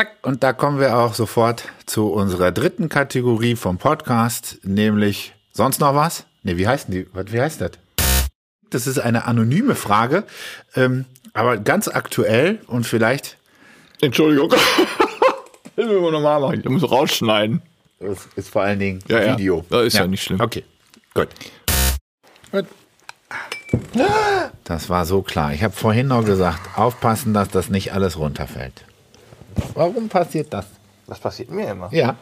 [0.00, 5.78] Zack, und da kommen wir auch sofort zu unserer dritten Kategorie vom Podcast, nämlich sonst
[5.78, 6.24] noch was?
[6.42, 7.06] Nee, wie heißt die?
[7.12, 7.72] Wie heißt das?
[8.70, 10.24] Das ist eine anonyme Frage,
[10.74, 13.36] ähm, aber ganz aktuell und vielleicht.
[14.00, 14.54] Entschuldigung.
[15.76, 16.60] Das müssen wir nochmal machen.
[16.60, 17.62] Ich muss rausschneiden.
[18.00, 19.58] Das ist vor allen Dingen Ja, Video.
[19.58, 19.78] Ja.
[19.78, 20.06] Das ist ja.
[20.06, 20.40] nicht schlimm.
[20.40, 20.64] Okay,
[21.14, 21.28] gut.
[22.50, 22.66] Gut.
[24.64, 25.52] Das war so klar.
[25.52, 28.84] Ich habe vorhin noch gesagt, aufpassen, dass das nicht alles runterfällt.
[29.74, 30.66] Warum passiert das?
[31.06, 31.88] Das passiert mir immer.
[31.92, 32.16] Ja.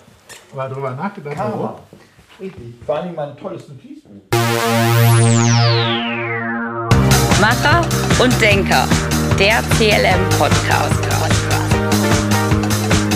[0.55, 1.70] Mal drüber nachgedacht, warum?
[2.87, 4.12] Vor allem mein tolles Notizbuch.
[7.41, 7.87] Macher
[8.23, 8.87] und Denker.
[9.38, 11.05] Der CLM-Podcast.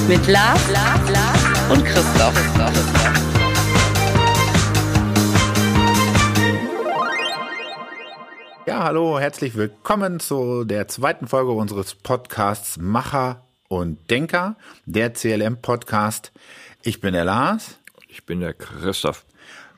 [0.08, 2.34] Mit Lars, Lars, Lars und Christoph.
[8.66, 16.30] Ja, hallo, herzlich willkommen zu der zweiten Folge unseres Podcasts Macher und Denker, der CLM-Podcast.
[16.82, 17.78] Ich bin der Lars.
[18.06, 19.24] Ich bin der Christoph.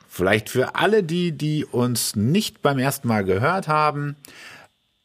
[0.09, 4.17] Vielleicht für alle die, die uns nicht beim ersten Mal gehört haben.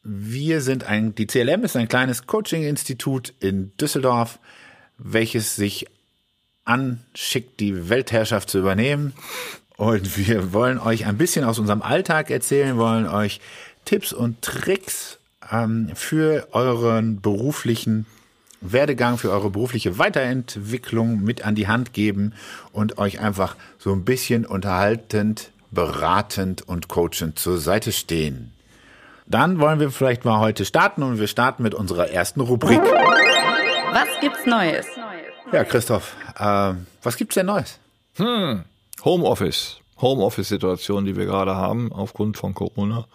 [0.03, 4.39] Wir sind ein, die CLM ist ein kleines Coaching-Institut in Düsseldorf,
[4.97, 5.87] welches sich
[6.65, 9.13] anschickt, die Weltherrschaft zu übernehmen.
[9.77, 13.39] Und wir wollen euch ein bisschen aus unserem Alltag erzählen, wollen euch
[13.85, 15.17] Tipps und Tricks
[15.49, 18.05] ähm, für euren beruflichen
[18.61, 22.33] Werdegang, für eure berufliche Weiterentwicklung mit an die Hand geben
[22.71, 28.53] und euch einfach so ein bisschen unterhaltend, beratend und coachend zur Seite stehen.
[29.25, 32.81] Dann wollen wir vielleicht mal heute starten und wir starten mit unserer ersten Rubrik.
[32.81, 34.85] Was gibt's Neues?
[35.51, 37.79] Ja, Christoph, äh, was gibt's denn Neues?
[39.03, 39.80] Homeoffice.
[40.01, 43.07] Homeoffice-Situation, die wir gerade haben aufgrund von Corona,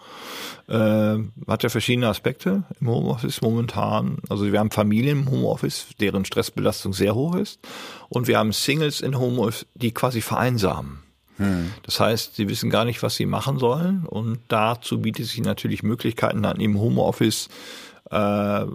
[0.67, 4.17] äh, hat ja verschiedene Aspekte im Homeoffice momentan.
[4.29, 7.59] Also wir haben Familien im Homeoffice, deren Stressbelastung sehr hoch ist.
[8.09, 10.99] Und wir haben Singles in Homeoffice, die quasi vereinsamen.
[11.83, 14.05] Das heißt, sie wissen gar nicht, was sie machen sollen.
[14.05, 17.49] Und dazu bietet sich natürlich Möglichkeiten dann im Homeoffice
[18.09, 18.65] äh,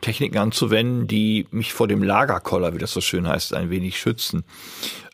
[0.00, 4.44] Techniken anzuwenden, die mich vor dem Lagerkoller, wie das so schön heißt, ein wenig schützen.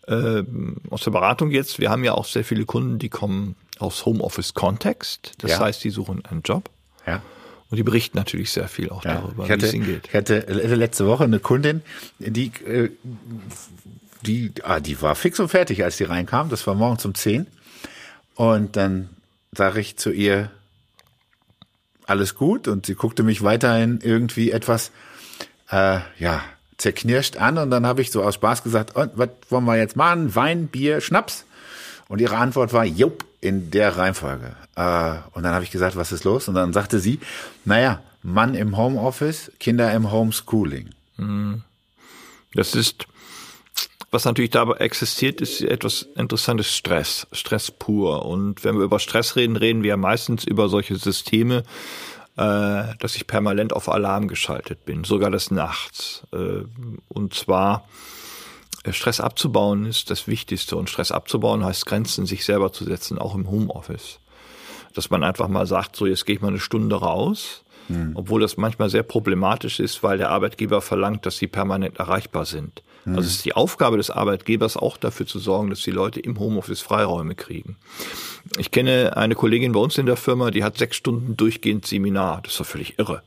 [0.07, 0.43] Äh,
[0.91, 5.33] aus der Beratung jetzt, wir haben ja auch sehr viele Kunden, die kommen aus Homeoffice-Kontext.
[5.39, 5.61] Das Ja.
[5.61, 6.69] heißt, die suchen einen Job.
[7.07, 7.23] Ja.
[7.71, 10.07] Und die berichten natürlich sehr viel auch Ja, darüber, ich wie hatte, es ihnen geht.
[10.09, 11.83] ich hatte letzte Woche eine Kundin,
[12.19, 12.91] die, äh,
[14.23, 16.49] die, ah, die war fix und fertig, als die reinkam.
[16.51, 17.47] Das war morgens um 10.
[18.37, 19.09] Und dann
[19.53, 20.51] sage ich zu ihr,
[22.07, 22.69] alles gut.
[22.69, 24.91] Und sie guckte mich weiterhin irgendwie etwas,
[25.71, 26.43] äh, ja,
[26.79, 27.59] zerknirscht an.
[27.59, 30.35] Und dann habe ich so aus Spaß gesagt, und was wollen wir jetzt machen?
[30.35, 31.45] Wein, Bier, Schnaps?
[32.09, 34.57] Und ihre Antwort war, jupp, in der Reihenfolge.
[34.75, 36.49] Äh, und dann habe ich gesagt, was ist los?
[36.49, 37.21] Und dann sagte sie,
[37.65, 40.91] naja, Mann im Homeoffice, Kinder im Homeschooling.
[42.55, 43.07] Das ist,
[44.11, 48.25] was natürlich dabei existiert, ist etwas interessantes Stress, Stress pur.
[48.25, 51.65] Und wenn wir über Stress reden, reden wir meistens über solche Systeme,
[52.37, 56.25] dass ich permanent auf Alarm geschaltet bin, sogar des Nachts.
[56.33, 56.65] Äh,
[57.09, 57.87] und zwar
[58.83, 60.77] äh, Stress abzubauen ist das Wichtigste.
[60.77, 64.19] Und Stress abzubauen heißt Grenzen sich selber zu setzen, auch im Homeoffice.
[64.95, 67.65] Dass man einfach mal sagt, so jetzt gehe ich mal eine Stunde raus,
[68.15, 72.83] obwohl das manchmal sehr problematisch ist, weil der Arbeitgeber verlangt, dass sie permanent erreichbar sind.
[73.07, 76.39] Also es ist die Aufgabe des Arbeitgebers auch dafür zu sorgen, dass die Leute im
[76.39, 77.77] Homeoffice Freiräume kriegen.
[78.59, 82.41] Ich kenne eine Kollegin bei uns in der Firma, die hat sechs Stunden durchgehend Seminar.
[82.43, 83.23] Das ist doch völlig irre.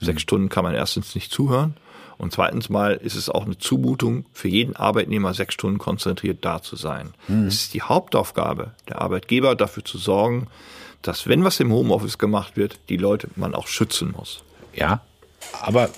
[0.00, 1.74] Sechs Stunden kann man erstens nicht zuhören
[2.18, 6.60] und zweitens mal ist es auch eine Zumutung für jeden Arbeitnehmer, sechs Stunden konzentriert da
[6.60, 7.14] zu sein.
[7.46, 10.48] Es ist die Hauptaufgabe der Arbeitgeber, dafür zu sorgen,
[11.02, 14.42] dass wenn was im Homeoffice gemacht wird, die Leute man auch schützen muss.
[14.74, 15.00] Ja,
[15.62, 15.90] aber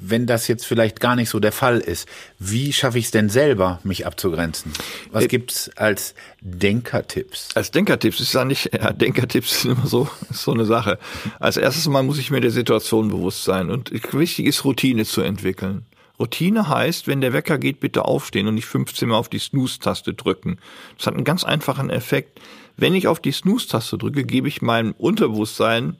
[0.00, 2.08] wenn das jetzt vielleicht gar nicht so der Fall ist,
[2.38, 4.72] wie schaffe ich es denn selber, mich abzugrenzen?
[5.12, 7.48] Was Äh, gibt's als Denkertipps?
[7.54, 10.98] Als Denkertipps ist ja nicht, ja, Denkertipps sind immer so, ist so eine Sache.
[11.38, 15.20] Als erstes mal muss ich mir der Situation bewusst sein und wichtig ist Routine zu
[15.20, 15.84] entwickeln.
[16.18, 20.12] Routine heißt, wenn der Wecker geht, bitte aufstehen und nicht 15 Mal auf die Snooze-Taste
[20.12, 20.58] drücken.
[20.98, 22.40] Das hat einen ganz einfachen Effekt.
[22.76, 25.96] Wenn ich auf die Snooze-Taste drücke, gebe ich meinem Unterbewusstsein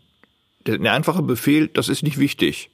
[0.66, 2.68] der, der einfache Befehl, das ist nicht wichtig.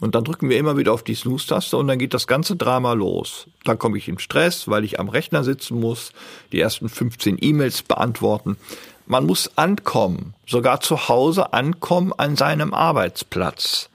[0.00, 2.92] Und dann drücken wir immer wieder auf die Snooze-Taste und dann geht das ganze Drama
[2.92, 3.46] los.
[3.64, 6.12] Dann komme ich in Stress, weil ich am Rechner sitzen muss,
[6.50, 8.56] die ersten 15 E-Mails beantworten.
[9.06, 13.90] Man muss ankommen, sogar zu Hause ankommen an seinem Arbeitsplatz.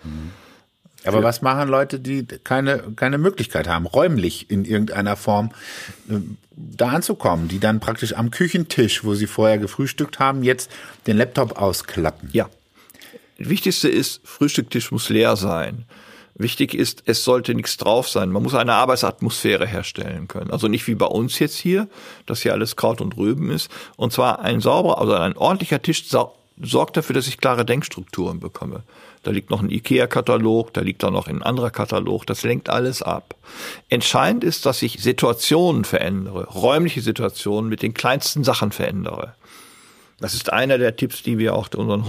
[1.06, 5.52] Aber was machen Leute, die keine, keine Möglichkeit haben, räumlich in irgendeiner Form
[6.10, 6.20] äh,
[6.56, 10.72] da anzukommen, die dann praktisch am Küchentisch, wo sie vorher gefrühstückt haben, jetzt
[11.06, 12.30] den Laptop ausklappen?
[12.34, 12.50] Ja.
[13.38, 15.86] Wichtigste ist, Frühstücktisch muss leer sein.
[16.40, 18.30] Wichtig ist, es sollte nichts drauf sein.
[18.30, 20.52] Man muss eine Arbeitsatmosphäre herstellen können.
[20.52, 21.88] Also nicht wie bei uns jetzt hier,
[22.28, 23.72] dass hier alles Kraut und Rüben ist.
[23.96, 28.84] Und zwar ein sauberer, also ein ordentlicher Tisch sorgt dafür, dass ich klare Denkstrukturen bekomme.
[29.24, 33.02] Da liegt noch ein IKEA-Katalog, da liegt da noch ein anderer Katalog, das lenkt alles
[33.02, 33.36] ab.
[33.90, 39.34] Entscheidend ist, dass ich Situationen verändere, räumliche Situationen mit den kleinsten Sachen verändere.
[40.20, 42.08] Das ist einer der Tipps, die wir auch unseren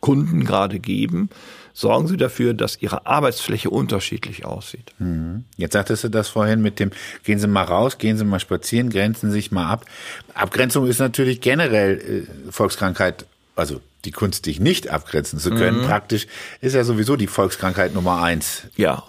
[0.00, 1.30] Homeoffice-Kunden gerade geben.
[1.72, 4.92] Sorgen Sie dafür, dass Ihre Arbeitsfläche unterschiedlich aussieht.
[4.98, 5.44] Mhm.
[5.56, 6.90] Jetzt sagtest du das vorhin mit dem,
[7.24, 9.86] gehen Sie mal raus, gehen Sie mal spazieren, grenzen sich mal ab.
[10.34, 13.24] Abgrenzung ist natürlich generell äh, Volkskrankheit,
[13.56, 15.86] also die Kunst, dich nicht abgrenzen zu können, mhm.
[15.86, 16.26] praktisch,
[16.60, 18.64] ist ja sowieso die Volkskrankheit Nummer eins.
[18.76, 19.04] Ja.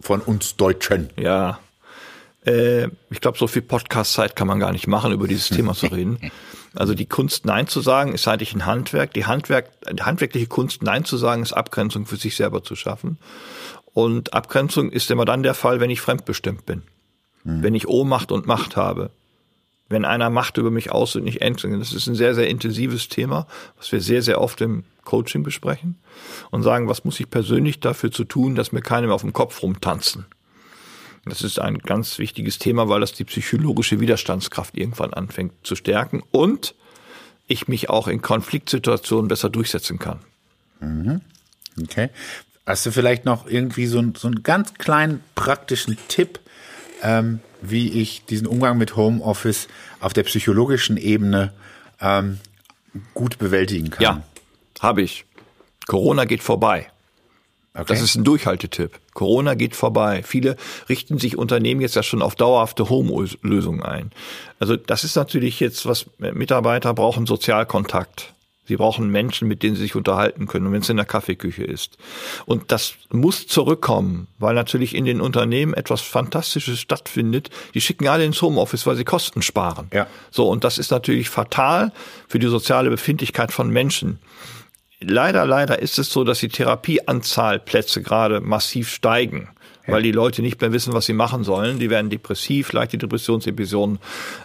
[0.00, 1.10] Von uns Deutschen.
[1.18, 1.58] Ja.
[2.46, 5.86] Äh, ich glaube, so viel Podcast-Zeit kann man gar nicht machen, über dieses Thema zu
[5.86, 6.18] reden.
[6.76, 9.14] Also die Kunst Nein zu sagen ist eigentlich ein Handwerk.
[9.14, 13.18] Die Handwerk, die handwerkliche Kunst Nein zu sagen ist Abgrenzung für sich selber zu schaffen.
[13.92, 16.82] Und Abgrenzung ist immer dann der Fall, wenn ich fremdbestimmt bin.
[17.44, 17.62] Mhm.
[17.62, 19.10] Wenn ich Ohnmacht und Macht habe
[19.88, 21.78] wenn einer Macht über mich aus und nicht endlich.
[21.78, 23.46] Das ist ein sehr, sehr intensives Thema,
[23.76, 25.96] was wir sehr, sehr oft im Coaching besprechen
[26.50, 29.32] und sagen, was muss ich persönlich dafür zu tun, dass mir keine mehr auf dem
[29.32, 30.26] Kopf rumtanzen.
[31.26, 36.22] Das ist ein ganz wichtiges Thema, weil das die psychologische Widerstandskraft irgendwann anfängt zu stärken
[36.30, 36.74] und
[37.48, 40.20] ich mich auch in Konfliktsituationen besser durchsetzen kann.
[40.80, 41.20] Mhm.
[41.82, 42.10] Okay.
[42.64, 46.40] Hast du vielleicht noch irgendwie so, so einen ganz kleinen praktischen Tipp,
[47.02, 49.68] ähm, wie ich diesen Umgang mit Homeoffice
[50.00, 51.52] auf der psychologischen Ebene
[52.00, 52.38] ähm,
[53.14, 54.02] gut bewältigen kann.
[54.02, 54.22] Ja,
[54.80, 55.24] habe ich.
[55.86, 56.90] Corona geht vorbei.
[57.74, 57.84] Okay.
[57.88, 58.98] Das ist ein Durchhaltetipp.
[59.16, 60.22] Corona geht vorbei.
[60.22, 60.56] Viele
[60.88, 64.12] richten sich Unternehmen jetzt ja schon auf dauerhafte Home-Lösungen ein.
[64.60, 68.34] Also das ist natürlich jetzt, was Mitarbeiter brauchen, Sozialkontakt.
[68.68, 71.98] Sie brauchen Menschen, mit denen sie sich unterhalten können, wenn es in der Kaffeeküche ist.
[72.46, 77.50] Und das muss zurückkommen, weil natürlich in den Unternehmen etwas Fantastisches stattfindet.
[77.74, 79.88] Die schicken alle ins Homeoffice, weil sie Kosten sparen.
[79.92, 80.08] Ja.
[80.30, 81.92] So, und das ist natürlich fatal
[82.28, 84.18] für die soziale Befindlichkeit von Menschen.
[85.00, 89.48] Leider, leider ist es so, dass die Therapieanzahl Plätze gerade massiv steigen
[89.86, 91.78] weil die Leute nicht mehr wissen, was sie machen sollen.
[91.78, 93.98] Die werden depressiv, leichte Depressionsepisoden.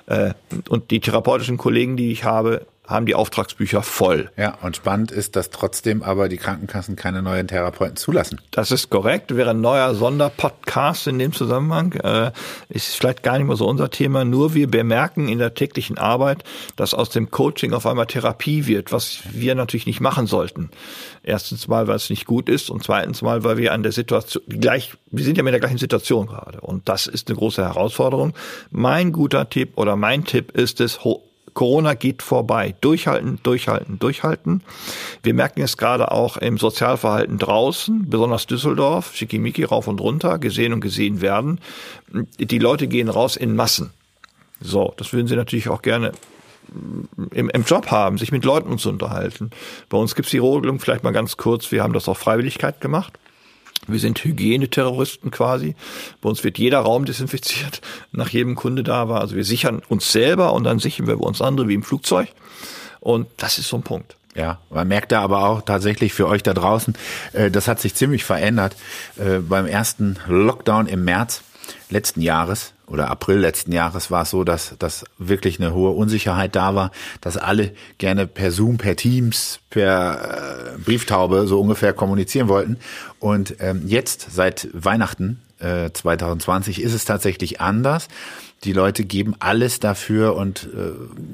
[0.07, 0.33] Äh,
[0.69, 4.29] und die therapeutischen Kollegen, die ich habe, haben die Auftragsbücher voll.
[4.37, 8.39] Ja, und spannend ist, dass trotzdem aber die Krankenkassen keine neuen Therapeuten zulassen.
[8.51, 9.35] Das ist korrekt.
[9.35, 11.93] Wäre ein neuer Sonderpodcast in dem Zusammenhang.
[11.93, 12.31] Äh,
[12.69, 14.25] ist vielleicht gar nicht mehr so unser Thema.
[14.25, 16.43] Nur wir bemerken in der täglichen Arbeit,
[16.75, 20.69] dass aus dem Coaching auf einmal Therapie wird, was wir natürlich nicht machen sollten.
[21.23, 24.43] Erstens mal, weil es nicht gut ist und zweitens mal, weil wir an der Situation
[24.47, 26.61] gleich, wir sind ja mit der gleichen Situation gerade.
[26.61, 28.33] Und das ist eine große Herausforderung.
[28.71, 30.99] Mein guter Tipp oder mein Tipp ist es,
[31.53, 32.75] Corona geht vorbei.
[32.81, 34.63] Durchhalten, durchhalten, durchhalten.
[35.23, 40.73] Wir merken es gerade auch im Sozialverhalten draußen, besonders Düsseldorf, Schickimicki rauf und runter, gesehen
[40.73, 41.59] und gesehen werden.
[42.39, 43.91] Die Leute gehen raus in Massen.
[44.59, 46.11] So, das würden sie natürlich auch gerne
[47.31, 49.49] im, im Job haben, sich mit Leuten zu unterhalten.
[49.89, 53.19] Bei uns gibt's die Regelung, vielleicht mal ganz kurz, wir haben das auf Freiwilligkeit gemacht.
[53.87, 55.75] Wir sind Hygieneterroristen quasi.
[56.21, 57.81] Bei uns wird jeder Raum desinfiziert,
[58.11, 59.21] nach jedem Kunde da war.
[59.21, 62.29] Also wir sichern uns selber und dann sichern wir uns andere wie im Flugzeug.
[62.99, 64.15] Und das ist so ein Punkt.
[64.35, 66.95] Ja, man merkt da aber auch tatsächlich für euch da draußen,
[67.33, 68.75] äh, das hat sich ziemlich verändert.
[69.17, 71.41] Äh, beim ersten Lockdown im März
[71.89, 76.55] letzten Jahres oder April letzten Jahres war es so, dass, dass wirklich eine hohe Unsicherheit
[76.55, 82.49] da war, dass alle gerne per Zoom, per Teams, per äh, Brieftaube so ungefähr kommunizieren
[82.49, 82.77] wollten.
[83.19, 88.09] Und ähm, jetzt, seit Weihnachten äh, 2020, ist es tatsächlich anders
[88.63, 90.91] die Leute geben alles dafür und äh,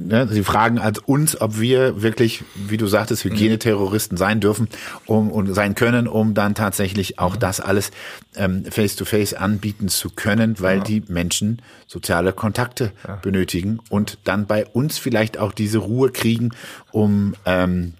[0.07, 4.69] ne, sie fragen als uns, ob wir wirklich, wie du sagtest, Hygieneterroristen sein dürfen
[5.05, 7.39] um, und sein können, um dann tatsächlich auch mhm.
[7.39, 7.91] das alles
[8.37, 10.83] ähm, face-to-face anbieten zu können, weil ja.
[10.85, 13.15] die Menschen soziale Kontakte ja.
[13.15, 16.51] benötigen und dann bei uns vielleicht auch diese Ruhe kriegen,
[16.91, 17.93] um ähm,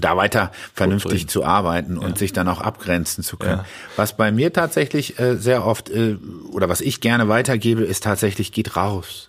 [0.00, 2.16] da weiter vernünftig zu arbeiten und ja.
[2.16, 3.58] sich dann auch abgrenzen zu können.
[3.58, 3.64] Ja.
[3.96, 6.16] Was bei mir tatsächlich äh, sehr oft äh,
[6.52, 9.27] oder was ich gerne weitergebe, ist tatsächlich geht raus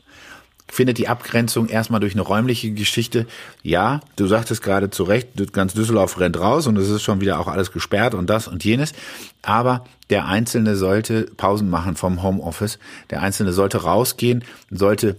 [0.71, 3.25] findet die Abgrenzung erstmal durch eine räumliche Geschichte.
[3.63, 7.39] Ja, du sagtest gerade zu Recht, ganz Düsseldorf rennt raus und es ist schon wieder
[7.39, 8.93] auch alles gesperrt und das und jenes.
[9.41, 12.79] Aber der Einzelne sollte Pausen machen vom Homeoffice.
[13.09, 15.15] Der Einzelne sollte rausgehen, sollte,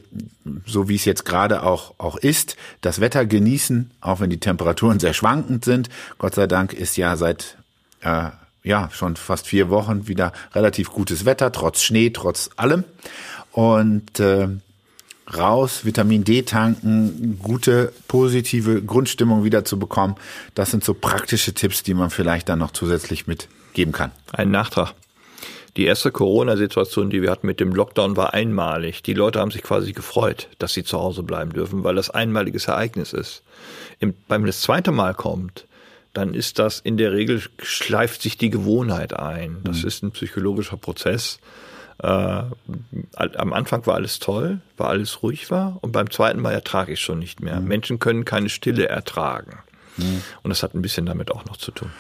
[0.66, 5.00] so wie es jetzt gerade auch, auch ist, das Wetter genießen, auch wenn die Temperaturen
[5.00, 5.88] sehr schwankend sind.
[6.19, 7.57] Gott sei Dank ist ja seit
[8.02, 8.30] äh,
[8.62, 12.85] ja schon fast vier Wochen wieder relativ gutes Wetter, trotz Schnee, trotz allem.
[13.52, 14.49] Und äh,
[15.37, 20.16] raus, Vitamin D tanken, gute, positive Grundstimmung wieder zu bekommen.
[20.54, 24.12] Das sind so praktische Tipps, die man vielleicht dann noch zusätzlich mit geben kann.
[24.32, 24.94] Ein Nachtrag.
[25.76, 29.02] Die erste Corona-Situation, die wir hatten mit dem Lockdown, war einmalig.
[29.04, 32.66] Die Leute haben sich quasi gefreut, dass sie zu Hause bleiben dürfen, weil das einmaliges
[32.66, 33.42] Ereignis ist.
[34.00, 35.66] Im, beim das zweite Mal kommt,
[36.12, 39.58] dann ist das in der Regel schleift sich die Gewohnheit ein.
[39.62, 39.88] Das mhm.
[39.88, 41.38] ist ein psychologischer Prozess.
[42.02, 42.42] Äh,
[43.14, 47.00] am Anfang war alles toll, war alles ruhig war und beim zweiten Mal ertrage ich
[47.00, 47.61] schon nicht mehr.
[47.61, 47.69] Mhm.
[47.69, 49.59] Menschen können keine Stille ertragen.
[49.97, 50.23] Mhm.
[50.42, 51.90] Und das hat ein bisschen damit auch noch zu tun.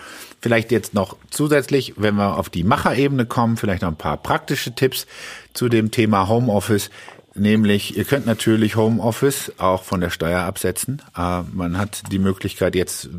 [0.40, 4.74] Vielleicht jetzt noch zusätzlich, wenn wir auf die Macherebene kommen, vielleicht noch ein paar praktische
[4.74, 5.06] Tipps
[5.52, 6.90] zu dem Thema Homeoffice.
[7.34, 11.02] Nämlich, ihr könnt natürlich Homeoffice auch von der Steuer absetzen.
[11.16, 13.10] Äh, man hat die Möglichkeit, jetzt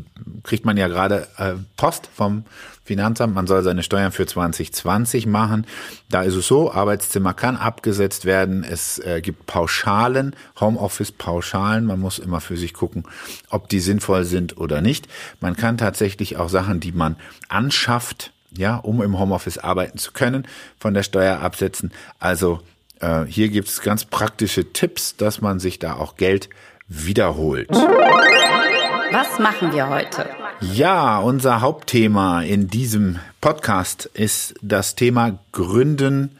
[0.42, 2.44] kriegt man ja gerade äh, Post vom
[2.84, 5.66] Finanzamt, man soll seine Steuern für 2020 machen.
[6.10, 8.64] Da ist es so, Arbeitszimmer kann abgesetzt werden.
[8.64, 11.84] Es äh, gibt Pauschalen, Homeoffice-Pauschalen.
[11.84, 13.04] Man muss immer für sich gucken,
[13.50, 15.06] ob die sinnvoll sind oder nicht.
[15.40, 17.16] Man kann tatsächlich auch Sachen, die man
[17.48, 20.46] anschafft, ja, um im Homeoffice arbeiten zu können,
[20.78, 21.92] von der Steuer absetzen.
[22.18, 22.60] Also
[23.00, 26.48] äh, hier gibt's ganz praktische Tipps, dass man sich da auch Geld
[26.88, 27.70] wiederholt.
[27.70, 30.41] Was machen wir heute?
[30.62, 36.38] Ja, unser Hauptthema in diesem Podcast ist das Thema Gründen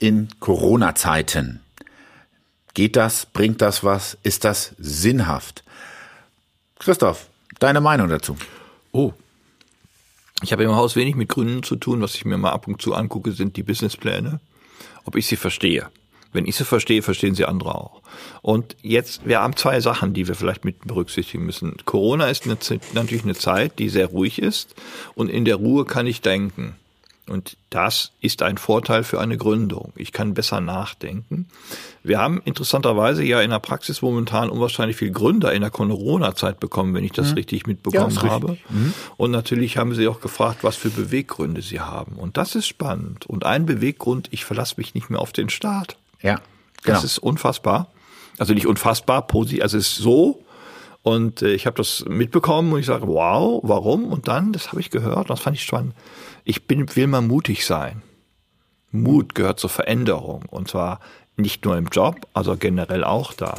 [0.00, 1.60] in Corona-Zeiten.
[2.74, 3.24] Geht das?
[3.26, 4.18] Bringt das was?
[4.24, 5.62] Ist das sinnhaft?
[6.80, 7.28] Christoph,
[7.60, 8.36] deine Meinung dazu?
[8.90, 9.12] Oh.
[10.42, 12.02] Ich habe im Haus wenig mit Gründen zu tun.
[12.02, 14.40] Was ich mir mal ab und zu angucke, sind die Businesspläne.
[15.04, 15.88] Ob ich sie verstehe.
[16.32, 18.02] Wenn ich sie verstehe, verstehen sie andere auch.
[18.40, 21.76] Und jetzt, wir haben zwei Sachen, die wir vielleicht mit berücksichtigen müssen.
[21.84, 22.56] Corona ist eine,
[22.94, 24.74] natürlich eine Zeit, die sehr ruhig ist
[25.14, 26.76] und in der Ruhe kann ich denken.
[27.28, 29.92] Und das ist ein Vorteil für eine Gründung.
[29.94, 31.46] Ich kann besser nachdenken.
[32.02, 36.94] Wir haben interessanterweise ja in der Praxis momentan unwahrscheinlich viel Gründer in der Corona-Zeit bekommen,
[36.94, 37.34] wenn ich das mhm.
[37.34, 38.58] richtig mitbekommen ja, habe.
[38.68, 38.92] Mhm.
[39.16, 42.16] Und natürlich haben sie auch gefragt, was für Beweggründe sie haben.
[42.16, 43.24] Und das ist spannend.
[43.26, 45.96] Und ein Beweggrund, ich verlasse mich nicht mehr auf den Staat.
[46.22, 46.36] Ja.
[46.82, 46.96] Genau.
[46.96, 47.88] Das ist unfassbar.
[48.38, 50.42] Also nicht unfassbar, positiv, also es ist so.
[51.02, 54.06] Und äh, ich habe das mitbekommen und ich sage, wow, warum?
[54.06, 55.94] Und dann, das habe ich gehört, das fand ich spannend.
[56.44, 58.02] Ich bin, will mal mutig sein.
[58.90, 60.44] Mut gehört zur Veränderung.
[60.48, 61.00] Und zwar
[61.36, 63.58] nicht nur im Job, also generell auch da.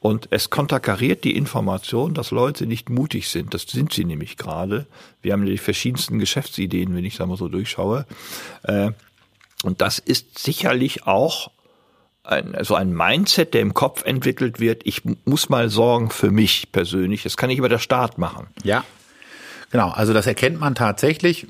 [0.00, 3.52] Und es konterkariert die Information, dass Leute nicht mutig sind.
[3.52, 4.86] Das sind sie nämlich gerade.
[5.20, 8.06] Wir haben die verschiedensten Geschäftsideen, wenn ich da mal so durchschaue.
[8.62, 8.92] Äh,
[9.62, 11.50] und das ist sicherlich auch
[12.22, 14.82] ein, also ein Mindset, der im Kopf entwickelt wird.
[14.84, 17.22] Ich muss mal sorgen für mich persönlich.
[17.22, 18.48] Das kann ich über der Staat machen.
[18.62, 18.84] Ja.
[19.70, 21.46] Genau, also das erkennt man tatsächlich.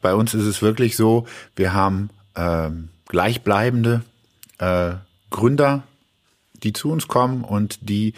[0.00, 2.70] Bei uns ist es wirklich so, wir haben äh,
[3.08, 4.02] gleichbleibende
[4.58, 4.94] äh,
[5.30, 5.84] Gründer,
[6.54, 8.14] die zu uns kommen und die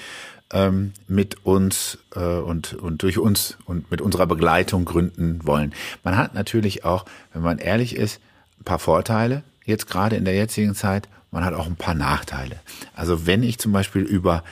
[0.53, 5.75] ähm, mit uns äh, und, und durch uns und mit unserer Begleitung gründen wollen.
[6.05, 8.21] Man hat natürlich auch, wenn man ehrlich ist,
[8.61, 12.61] ein paar Vorteile, jetzt gerade in der jetzigen Zeit man hat auch ein paar Nachteile.
[12.95, 14.45] Also wenn ich zum Beispiel über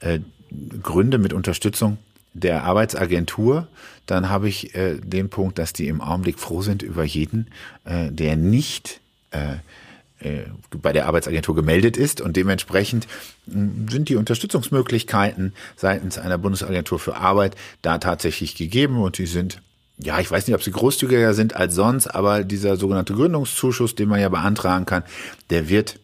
[0.00, 0.20] äh,
[0.82, 1.98] Gründe mit Unterstützung
[2.32, 3.66] der Arbeitsagentur,
[4.06, 7.48] dann habe ich äh, den Punkt, dass die im Augenblick froh sind über jeden,
[7.84, 9.00] äh, der nicht
[9.32, 9.56] äh,
[10.20, 10.44] äh
[10.80, 13.08] bei der Arbeitsagentur gemeldet ist und dementsprechend
[13.50, 19.60] hm, sind die Unterstützungsmöglichkeiten seitens einer Bundesagentur für Arbeit da tatsächlich gegeben und die sind
[20.00, 24.08] ja, ich weiß nicht, ob sie großzügiger sind als sonst, aber dieser sogenannte Gründungszuschuss, den
[24.08, 25.02] man ja beantragen kann,
[25.50, 25.98] der wird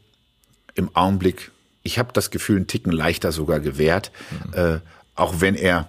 [0.74, 1.50] im Augenblick,
[1.82, 4.54] ich habe das Gefühl, einen Ticken leichter sogar gewährt, mhm.
[4.54, 4.80] äh,
[5.14, 5.88] auch wenn er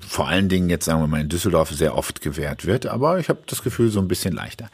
[0.00, 3.28] vor allen Dingen jetzt sagen wir mal in Düsseldorf sehr oft gewährt wird, aber ich
[3.28, 4.70] habe das Gefühl so ein bisschen leichter.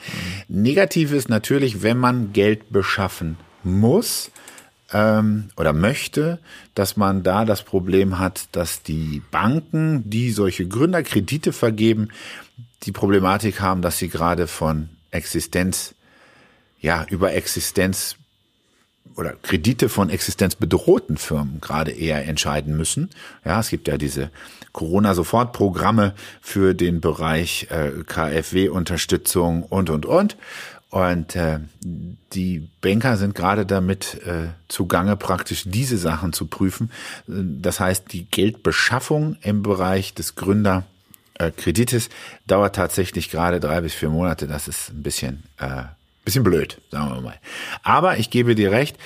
[0.48, 0.62] Mhm.
[0.62, 4.30] Negativ ist natürlich, wenn man Geld beschaffen muss
[4.92, 6.38] ähm, oder möchte,
[6.74, 12.08] dass man da das Problem hat, dass die Banken, die solche Gründerkredite vergeben,
[12.84, 15.94] die Problematik haben, dass sie gerade von Existenz
[16.80, 18.16] ja, über Existenz
[19.16, 23.10] oder Kredite von existenzbedrohten Firmen gerade eher entscheiden müssen.
[23.44, 24.30] Ja, es gibt ja diese
[24.72, 30.36] Corona-Sofortprogramme für den Bereich äh, KfW-Unterstützung und, und, und.
[30.90, 31.60] Und äh,
[32.32, 36.90] die Banker sind gerade damit äh, zugange, praktisch diese Sachen zu prüfen.
[37.28, 42.08] Das heißt, die Geldbeschaffung im Bereich des Gründerkredites
[42.48, 44.48] dauert tatsächlich gerade drei bis vier Monate.
[44.48, 45.84] Das ist ein bisschen äh,
[46.24, 47.38] Bisschen blöd, sagen wir mal.
[47.82, 48.96] Aber ich gebe dir recht,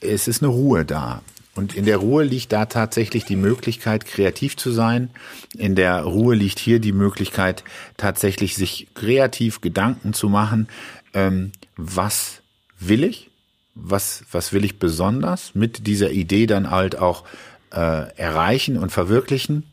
[0.00, 1.22] es ist eine Ruhe da.
[1.54, 5.10] Und in der Ruhe liegt da tatsächlich die Möglichkeit, kreativ zu sein.
[5.56, 7.64] In der Ruhe liegt hier die Möglichkeit,
[7.96, 10.68] tatsächlich sich kreativ Gedanken zu machen,
[11.14, 12.42] ähm, was
[12.78, 13.30] will ich?
[13.74, 17.24] Was, was will ich besonders mit dieser Idee dann halt auch
[17.72, 19.64] äh, erreichen und verwirklichen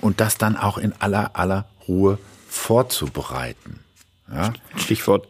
[0.00, 2.18] und das dann auch in aller, aller Ruhe
[2.48, 3.80] vorzubereiten.
[4.30, 4.52] Ja?
[4.76, 5.28] Stichwort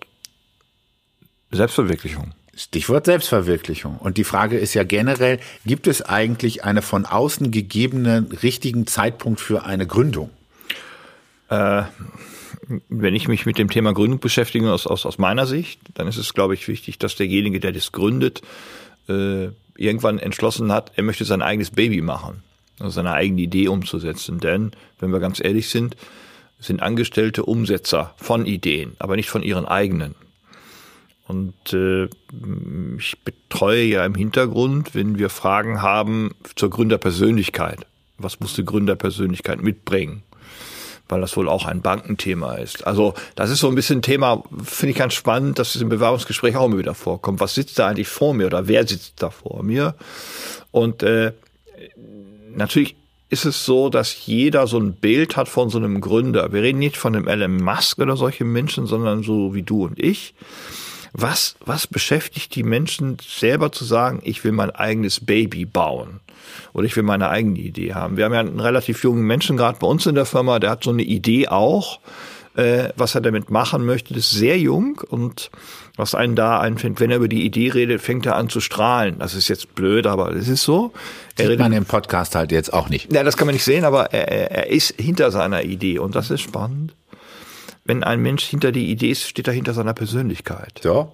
[1.51, 2.33] Selbstverwirklichung.
[2.55, 3.99] Stichwort Selbstverwirklichung.
[3.99, 9.41] Und die Frage ist ja generell, gibt es eigentlich eine von außen gegebenen richtigen Zeitpunkt
[9.41, 10.31] für eine Gründung?
[11.51, 11.83] Äh,
[12.89, 16.17] wenn ich mich mit dem Thema Gründung beschäftige aus, aus, aus meiner Sicht, dann ist
[16.17, 18.43] es, glaube ich, wichtig, dass derjenige, der das gründet,
[19.09, 22.43] äh, irgendwann entschlossen hat, er möchte sein eigenes Baby machen,
[22.81, 24.41] also seine eigene Idee umzusetzen.
[24.41, 25.97] Denn, wenn wir ganz ehrlich sind,
[26.59, 30.15] sind Angestellte Umsetzer von Ideen, aber nicht von ihren eigenen.
[31.29, 32.09] Und äh,
[32.99, 37.87] ich betreue ja im Hintergrund, wenn wir Fragen haben zur Gründerpersönlichkeit.
[38.19, 40.23] Was muss die Gründerpersönlichkeit mitbringen?
[41.09, 42.87] Weil das wohl auch ein Bankenthema ist.
[42.87, 45.89] Also das ist so ein bisschen ein Thema, finde ich ganz spannend, dass es im
[45.89, 47.41] Bewerbungsgespräch auch immer wieder vorkommt.
[47.41, 49.95] Was sitzt da eigentlich vor mir oder wer sitzt da vor mir?
[50.71, 51.33] Und äh,
[52.55, 52.97] natürlich
[53.29, 56.53] ist es so, dass jeder so ein Bild hat von so einem Gründer.
[56.53, 59.99] Wir reden nicht von einem Elon Musk oder solche Menschen, sondern so wie du und
[59.99, 60.35] ich
[61.19, 66.21] was, was beschäftigt die Menschen selber zu sagen, ich will mein eigenes Baby bauen
[66.75, 68.19] oder ich will meine eigene Idee haben?
[68.19, 70.85] Wir haben ja einen relativ jungen Menschen gerade bei uns in der Firma, der hat
[70.85, 72.01] so eine Idee auch,
[72.55, 75.51] äh, was er damit machen möchte, das ist sehr jung und
[75.97, 79.19] was einen da einfängt, wenn er über die Idee redet, fängt er an zu strahlen.
[79.19, 80.93] Das ist jetzt blöd, aber es ist so.
[81.39, 83.11] Er Sieht man im Podcast halt jetzt auch nicht.
[83.11, 86.31] Ja, das kann man nicht sehen, aber er, er ist hinter seiner Idee und das
[86.31, 86.95] ist spannend
[87.87, 90.81] wenn ein Mensch hinter die Idee ist, steht er hinter seiner Persönlichkeit.
[90.83, 91.13] So.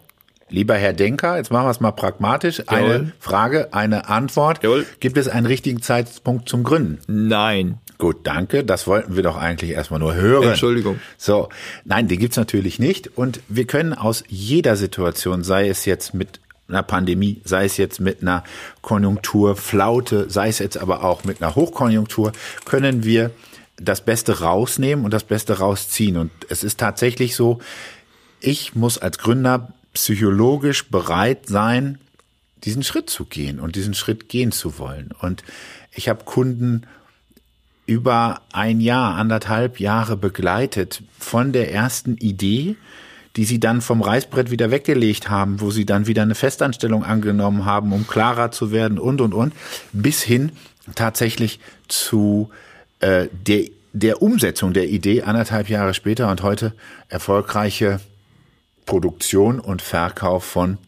[0.49, 2.63] Lieber Herr Denker, jetzt machen wir es mal pragmatisch.
[2.67, 3.13] Eine Jawohl.
[3.19, 4.63] Frage, eine Antwort.
[4.63, 4.87] Jawohl.
[5.01, 6.99] Gibt es einen richtigen Zeitpunkt zum Gründen?
[7.07, 7.79] Nein.
[7.97, 8.63] Gut, danke.
[8.63, 10.49] Das wollten wir doch eigentlich erstmal nur hören.
[10.51, 10.99] Entschuldigung.
[11.17, 11.49] So,
[11.85, 13.17] nein, die gibt's natürlich nicht.
[13.17, 18.01] Und wir können aus jeder Situation, sei es jetzt mit einer Pandemie, sei es jetzt
[18.01, 18.45] mit einer
[18.83, 22.33] Konjunkturflaute, sei es jetzt aber auch mit einer Hochkonjunktur,
[22.65, 23.31] können wir
[23.77, 26.17] das Beste rausnehmen und das Beste rausziehen.
[26.17, 27.61] Und es ist tatsächlich so,
[28.41, 31.99] ich muss als Gründer psychologisch bereit sein,
[32.65, 35.11] diesen Schritt zu gehen und diesen Schritt gehen zu wollen.
[35.21, 35.43] Und
[35.93, 36.87] ich habe Kunden
[37.87, 42.77] über ein Jahr, anderthalb Jahre begleitet von der ersten Idee,
[43.37, 47.65] die sie dann vom Reißbrett wieder weggelegt haben, wo sie dann wieder eine Festanstellung angenommen
[47.65, 49.55] haben, um klarer zu werden und, und, und,
[49.93, 50.53] bis hin
[50.95, 51.59] tatsächlich
[51.89, 52.51] zu
[53.03, 56.73] äh, der, der Umsetzung der Idee anderthalb Jahre später und heute
[57.09, 58.01] erfolgreiche
[58.87, 60.79] Produktion und Verkauf von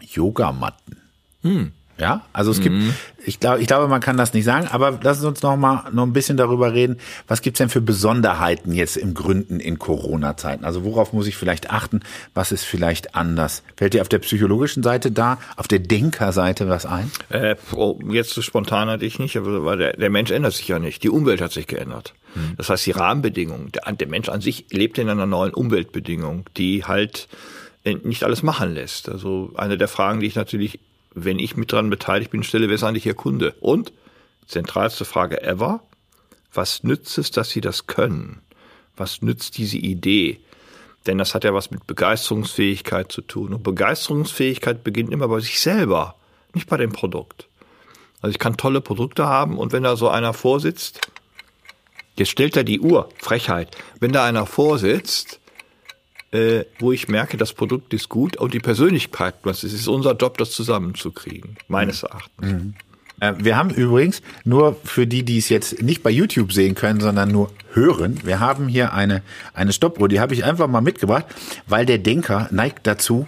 [0.00, 0.96] Yogamatten.
[1.42, 1.72] Hm.
[2.00, 2.94] Ja, also es gibt, mhm.
[3.26, 6.04] ich glaube, ich glaube, man kann das nicht sagen, aber lass uns noch mal noch
[6.04, 6.96] ein bisschen darüber reden.
[7.28, 10.64] Was gibt's denn für Besonderheiten jetzt im Gründen in Corona-Zeiten?
[10.64, 12.00] Also worauf muss ich vielleicht achten?
[12.32, 13.62] Was ist vielleicht anders?
[13.76, 17.10] Fällt dir auf der psychologischen Seite da, auf der Denkerseite was ein?
[17.28, 20.78] Äh, oh, jetzt so spontan hatte ich nicht, aber der, der Mensch ändert sich ja
[20.78, 21.02] nicht.
[21.02, 22.14] Die Umwelt hat sich geändert.
[22.34, 22.54] Mhm.
[22.56, 26.84] Das heißt, die Rahmenbedingungen, der, der Mensch an sich lebt in einer neuen Umweltbedingung, die
[26.84, 27.28] halt
[27.84, 29.10] äh, nicht alles machen lässt.
[29.10, 30.80] Also eine der Fragen, die ich natürlich
[31.14, 33.54] wenn ich mit dran beteiligt bin, stelle, wer ist eigentlich Ihr Kunde?
[33.60, 33.92] Und,
[34.46, 35.82] zentralste Frage ever,
[36.52, 38.40] was nützt es, dass Sie das können?
[38.96, 40.40] Was nützt diese Idee?
[41.06, 43.54] Denn das hat ja was mit Begeisterungsfähigkeit zu tun.
[43.54, 46.16] Und Begeisterungsfähigkeit beginnt immer bei sich selber,
[46.52, 47.48] nicht bei dem Produkt.
[48.20, 51.00] Also ich kann tolle Produkte haben und wenn da so einer vorsitzt,
[52.16, 55.39] jetzt stellt er die Uhr, Frechheit, wenn da einer vorsitzt
[56.32, 60.14] äh, wo ich merke, das Produkt ist gut und die Persönlichkeit, was es ist unser
[60.14, 62.52] Job, das zusammenzukriegen, meines Erachtens.
[62.52, 62.74] Mhm.
[63.20, 67.00] Äh, wir haben übrigens, nur für die, die es jetzt nicht bei YouTube sehen können,
[67.00, 69.22] sondern nur hören, wir haben hier eine,
[69.54, 71.26] eine Stoppuhr, die habe ich einfach mal mitgebracht,
[71.66, 73.26] weil der Denker neigt dazu,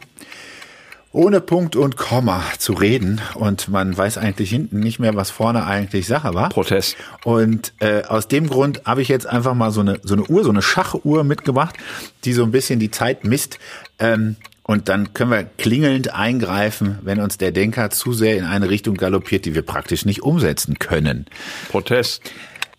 [1.12, 5.64] ohne Punkt und Komma zu reden und man weiß eigentlich hinten nicht mehr, was vorne
[5.66, 6.48] eigentlich Sache war.
[6.48, 6.96] Protest.
[7.25, 10.42] Und äh, aus dem Grund habe ich jetzt einfach mal so eine so eine Uhr,
[10.42, 11.77] so eine Schachuhr mitgebracht,
[12.25, 13.59] die so ein bisschen die Zeit misst.
[13.98, 18.70] Ähm, und dann können wir klingelnd eingreifen, wenn uns der Denker zu sehr in eine
[18.70, 21.27] Richtung galoppiert, die wir praktisch nicht umsetzen können.
[21.68, 22.22] Protest.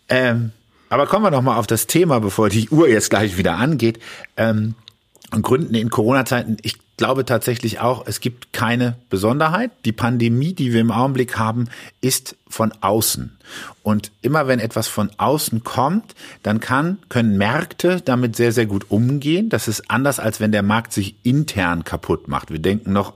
[0.10, 0.52] Ähm,
[0.89, 4.00] aber kommen wir noch mal auf das Thema, bevor die Uhr jetzt gleich wieder angeht.
[4.38, 4.76] Ähm,
[5.41, 9.71] Gründen in Corona-Zeiten, ich glaube tatsächlich auch, es gibt keine Besonderheit.
[9.86, 11.69] Die Pandemie, die wir im Augenblick haben,
[12.01, 13.38] ist von außen.
[13.82, 18.89] Und immer wenn etwas von außen kommt, dann kann, können Märkte damit sehr, sehr gut
[18.89, 19.49] umgehen.
[19.49, 22.51] Das ist anders, als wenn der Markt sich intern kaputt macht.
[22.51, 23.13] Wir denken noch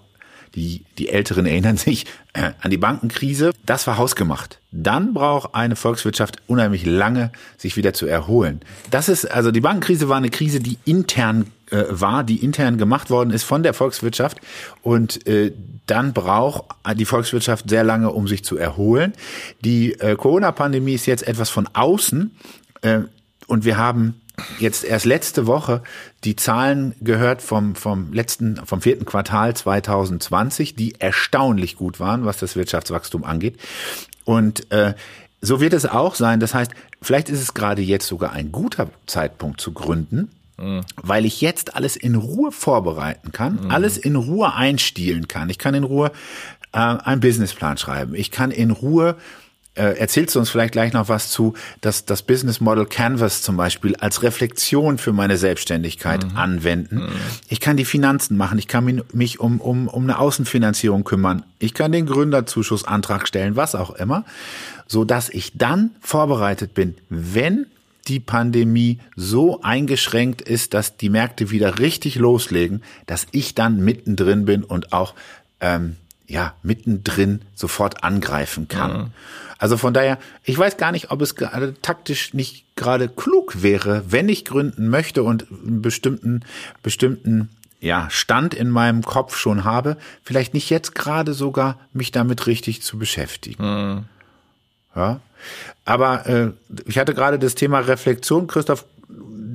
[0.55, 3.51] die, die Älteren erinnern sich äh, an die Bankenkrise.
[3.65, 4.59] Das war hausgemacht.
[4.71, 8.61] Dann braucht eine Volkswirtschaft unheimlich lange, sich wieder zu erholen.
[8.89, 13.10] Das ist, also die Bankenkrise war eine Krise, die intern äh, war, die intern gemacht
[13.10, 14.39] worden ist von der Volkswirtschaft.
[14.82, 15.53] Und äh,
[15.86, 19.13] dann braucht die Volkswirtschaft sehr lange, um sich zu erholen.
[19.62, 22.36] Die äh, Corona-Pandemie ist jetzt etwas von außen.
[22.82, 22.99] Äh,
[23.47, 24.21] und wir haben
[24.60, 25.82] jetzt erst letzte Woche
[26.23, 32.38] die Zahlen gehört vom, vom letzten, vom vierten Quartal 2020, die erstaunlich gut waren, was
[32.38, 33.58] das Wirtschaftswachstum angeht.
[34.25, 34.93] Und äh,
[35.41, 36.39] so wird es auch sein.
[36.39, 40.82] Das heißt, vielleicht ist es gerade jetzt sogar ein guter Zeitpunkt zu gründen, mhm.
[41.02, 43.72] weil ich jetzt alles in Ruhe vorbereiten kann, mhm.
[43.72, 45.50] alles in Ruhe einstielen kann.
[45.50, 46.12] Ich kann in Ruhe
[46.74, 48.15] äh, einen Businessplan schreiben.
[48.15, 49.15] Ich kann in Ruhe
[49.78, 53.58] äh, erzählst du uns vielleicht gleich noch was zu, dass das Business Model Canvas zum
[53.58, 56.38] Beispiel als Reflexion für meine Selbstständigkeit mhm.
[56.38, 56.96] anwenden.
[56.98, 57.10] Mhm.
[57.48, 61.74] Ich kann die Finanzen machen, ich kann mich um, um, um eine Außenfinanzierung kümmern, ich
[61.74, 64.26] kann den Gründerzuschussantrag stellen, was auch immer,
[64.88, 67.67] so dass ich dann vorbereitet bin, wenn
[68.08, 74.46] die Pandemie so eingeschränkt ist, dass die Märkte wieder richtig loslegen, dass ich dann mittendrin
[74.46, 75.13] bin und auch
[75.60, 78.98] ähm, ja mittendrin sofort angreifen kann.
[78.98, 79.08] Mhm.
[79.58, 84.04] Also von daher, ich weiß gar nicht, ob es gerade taktisch nicht gerade klug wäre,
[84.10, 86.41] wenn ich gründen möchte und einen bestimmten,
[86.84, 92.48] bestimmten ja, Stand in meinem Kopf schon habe, vielleicht nicht jetzt gerade sogar mich damit
[92.48, 93.63] richtig zu beschäftigen.
[93.63, 94.06] Mhm.
[94.96, 95.20] Ja.
[95.86, 96.52] Aber äh,
[96.86, 98.86] ich hatte gerade das Thema Reflexion, Christoph.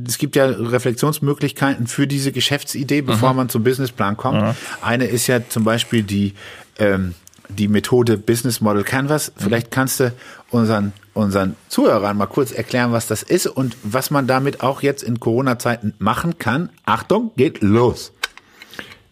[0.06, 3.36] Es gibt ja Reflexionsmöglichkeiten für diese Geschäftsidee, bevor mhm.
[3.36, 4.42] man zum Businessplan kommt.
[4.42, 4.54] Mhm.
[4.80, 6.34] Eine ist ja zum Beispiel die
[6.78, 7.14] ähm,
[7.58, 9.32] die Methode Business Model Canvas.
[9.36, 10.12] Vielleicht kannst du
[10.50, 15.02] unseren, unseren Zuhörern mal kurz erklären, was das ist und was man damit auch jetzt
[15.02, 16.70] in Corona-Zeiten machen kann.
[16.84, 18.12] Achtung, geht los.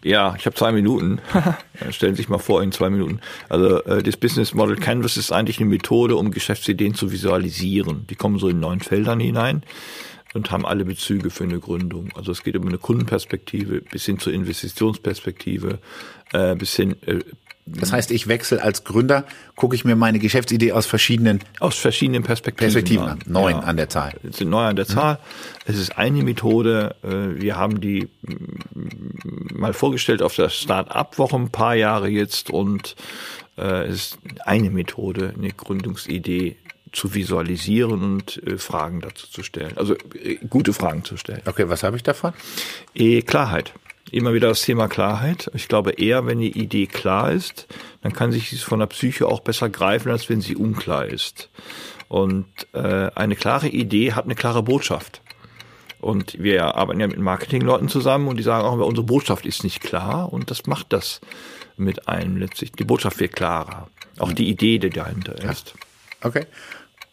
[0.03, 1.21] Ja, ich habe zwei Minuten.
[1.91, 3.21] Stellen Sie sich mal vor in zwei Minuten.
[3.49, 8.07] Also äh, das Business Model Canvas ist eigentlich eine Methode, um Geschäftsideen zu visualisieren.
[8.09, 9.63] Die kommen so in neun Feldern hinein
[10.33, 12.11] und haben alle Bezüge für eine Gründung.
[12.15, 15.81] Also es geht um eine Kundenperspektive bis hin zur Investitionsperspektive,
[16.33, 17.21] äh, bis hin äh,
[17.79, 22.23] das heißt, ich wechsle als Gründer, gucke ich mir meine Geschäftsidee aus verschiedenen aus verschiedenen
[22.23, 23.19] Perspektiven, Perspektiven an.
[23.27, 23.61] Neun ja.
[23.61, 24.15] an der Zahl.
[24.29, 25.19] Es sind neun an der Zahl.
[25.67, 26.97] Es ist eine Methode.
[27.03, 28.09] Äh, wir haben die
[29.53, 32.97] mal vorgestellt auf der Start-up-Woche ein paar Jahre jetzt und
[33.57, 36.57] äh, es ist eine Methode, eine Gründungsidee
[36.93, 39.77] zu visualisieren und äh, Fragen dazu zu stellen.
[39.77, 39.95] Also
[40.49, 41.43] gute Fragen zu stellen.
[41.47, 42.33] Okay, was habe ich davon?
[42.95, 43.73] Klarheit
[44.13, 45.51] immer wieder das Thema Klarheit.
[45.55, 47.67] Ich glaube eher, wenn die Idee klar ist,
[48.03, 51.49] dann kann sich dies von der Psyche auch besser greifen, als wenn sie unklar ist.
[52.09, 55.23] Und äh, eine klare Idee hat eine klare Botschaft.
[56.01, 59.81] Und wir arbeiten ja mit Marketingleuten zusammen und die sagen auch, unsere Botschaft ist nicht
[59.81, 61.21] klar und das macht das
[61.77, 62.73] mit einem letztlich.
[62.73, 63.89] Die Botschaft wird klarer.
[64.19, 65.75] Auch die Idee, die dahinter ist.
[66.23, 66.47] Okay.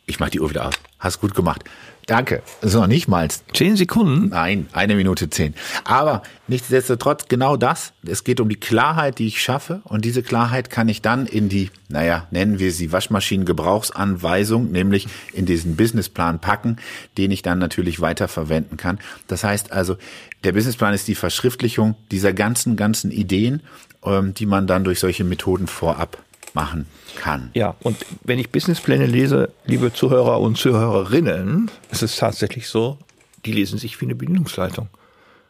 [0.05, 0.75] Ich mach die Uhr wieder aus.
[0.99, 1.63] Hast gut gemacht.
[2.07, 2.41] Danke.
[2.61, 3.27] Das ist noch nicht mal.
[3.53, 4.29] Zehn Sekunden?
[4.29, 5.53] Nein, eine Minute zehn.
[5.83, 7.91] Aber nichtsdestotrotz genau das.
[8.05, 9.81] Es geht um die Klarheit, die ich schaffe.
[9.83, 15.45] Und diese Klarheit kann ich dann in die, naja, nennen wir sie Waschmaschinengebrauchsanweisung, nämlich in
[15.45, 16.77] diesen Businessplan packen,
[17.17, 18.99] den ich dann natürlich weiterverwenden kann.
[19.27, 19.97] Das heißt also,
[20.45, 23.63] der Businessplan ist die Verschriftlichung dieser ganzen, ganzen Ideen,
[24.05, 26.17] ähm, die man dann durch solche Methoden vorab
[26.53, 27.51] machen kann.
[27.53, 32.97] Ja, und wenn ich Businesspläne lese, liebe Zuhörer und Zuhörerinnen, ist es tatsächlich so,
[33.45, 34.89] die lesen sich wie eine Bedienungsleitung.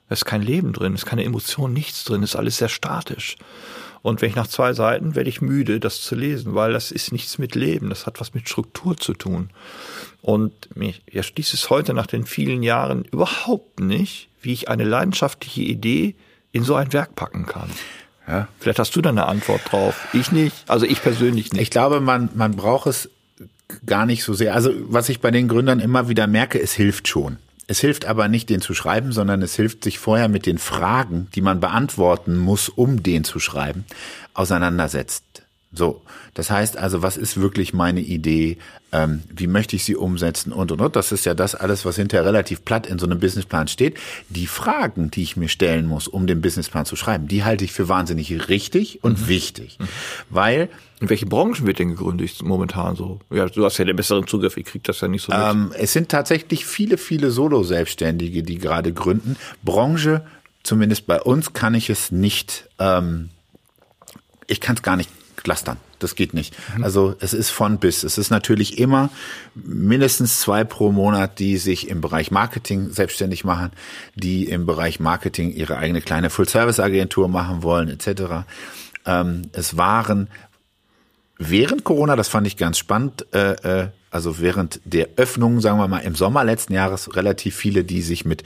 [0.09, 3.35] Da ist kein Leben drin, ist keine Emotion, nichts drin, ist alles sehr statisch.
[4.01, 7.11] Und wenn ich nach zwei Seiten werde ich müde, das zu lesen, weil das ist
[7.11, 9.49] nichts mit Leben, das hat was mit Struktur zu tun.
[10.21, 15.61] Und mir erschließt es heute nach den vielen Jahren überhaupt nicht, wie ich eine leidenschaftliche
[15.61, 16.15] Idee
[16.51, 17.69] in so ein Werk packen kann.
[18.27, 18.47] Ja.
[18.59, 20.07] Vielleicht hast du da eine Antwort drauf.
[20.13, 20.55] Ich nicht.
[20.67, 21.61] Also ich persönlich nicht.
[21.61, 23.09] Ich glaube, man, man braucht es
[23.85, 24.53] gar nicht so sehr.
[24.53, 27.37] Also was ich bei den Gründern immer wieder merke, es hilft schon.
[27.67, 31.27] Es hilft aber nicht, den zu schreiben, sondern es hilft sich vorher mit den Fragen,
[31.35, 33.85] die man beantworten muss, um den zu schreiben,
[34.33, 35.23] auseinandersetzt.
[35.73, 36.01] So,
[36.33, 38.57] das heißt also, was ist wirklich meine Idee?
[38.93, 40.95] Ähm, wie möchte ich sie umsetzen und und und?
[40.95, 43.97] Das ist ja das alles, was hinterher relativ platt in so einem Businessplan steht.
[44.29, 47.73] Die Fragen, die ich mir stellen muss, um den Businessplan zu schreiben, die halte ich
[47.73, 49.27] für wahnsinnig richtig und mhm.
[49.27, 49.87] wichtig, mhm.
[50.29, 50.69] weil
[51.01, 53.19] in welchen Branchen wird denn gegründet momentan so?
[53.29, 55.41] Ja, du hast ja den besseren Zugriff, ich krieg das ja nicht so mit.
[55.41, 59.35] Ähm, es sind tatsächlich viele, viele Solo-Selbstständige, die gerade gründen.
[59.63, 60.25] Branche,
[60.63, 63.29] zumindest bei uns, kann ich es nicht, ähm,
[64.47, 65.09] ich kann es gar nicht
[65.47, 65.77] clustern.
[65.99, 66.53] Das geht nicht.
[66.75, 66.83] Mhm.
[66.83, 68.03] Also es ist von bis.
[68.03, 69.09] Es ist natürlich immer
[69.55, 73.71] mindestens zwei pro Monat, die sich im Bereich Marketing selbstständig machen,
[74.13, 78.45] die im Bereich Marketing ihre eigene kleine Full-Service-Agentur machen wollen, etc.
[79.05, 80.27] Ähm, es waren
[81.37, 85.87] während Corona, das fand ich ganz spannend, äh, äh, also während der Öffnung, sagen wir
[85.87, 88.43] mal im Sommer letzten Jahres, relativ viele, die sich mit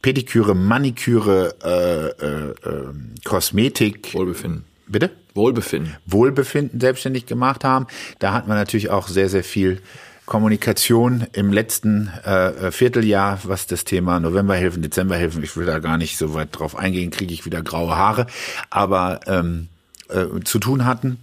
[0.00, 4.64] Pediküre, Maniküre, äh, äh, äh, Kosmetik, Wohlbefinden.
[4.86, 5.10] Bitte?
[5.38, 5.96] Wohlbefinden.
[6.04, 7.86] Wohlbefinden selbstständig gemacht haben.
[8.18, 9.80] Da hat man natürlich auch sehr, sehr viel
[10.26, 16.18] Kommunikation im letzten äh, Vierteljahr, was das Thema Novemberhilfen, Dezemberhilfen, ich will da gar nicht
[16.18, 18.26] so weit drauf eingehen, kriege ich wieder graue Haare,
[18.68, 19.68] aber ähm,
[20.10, 21.18] äh, zu tun hatten.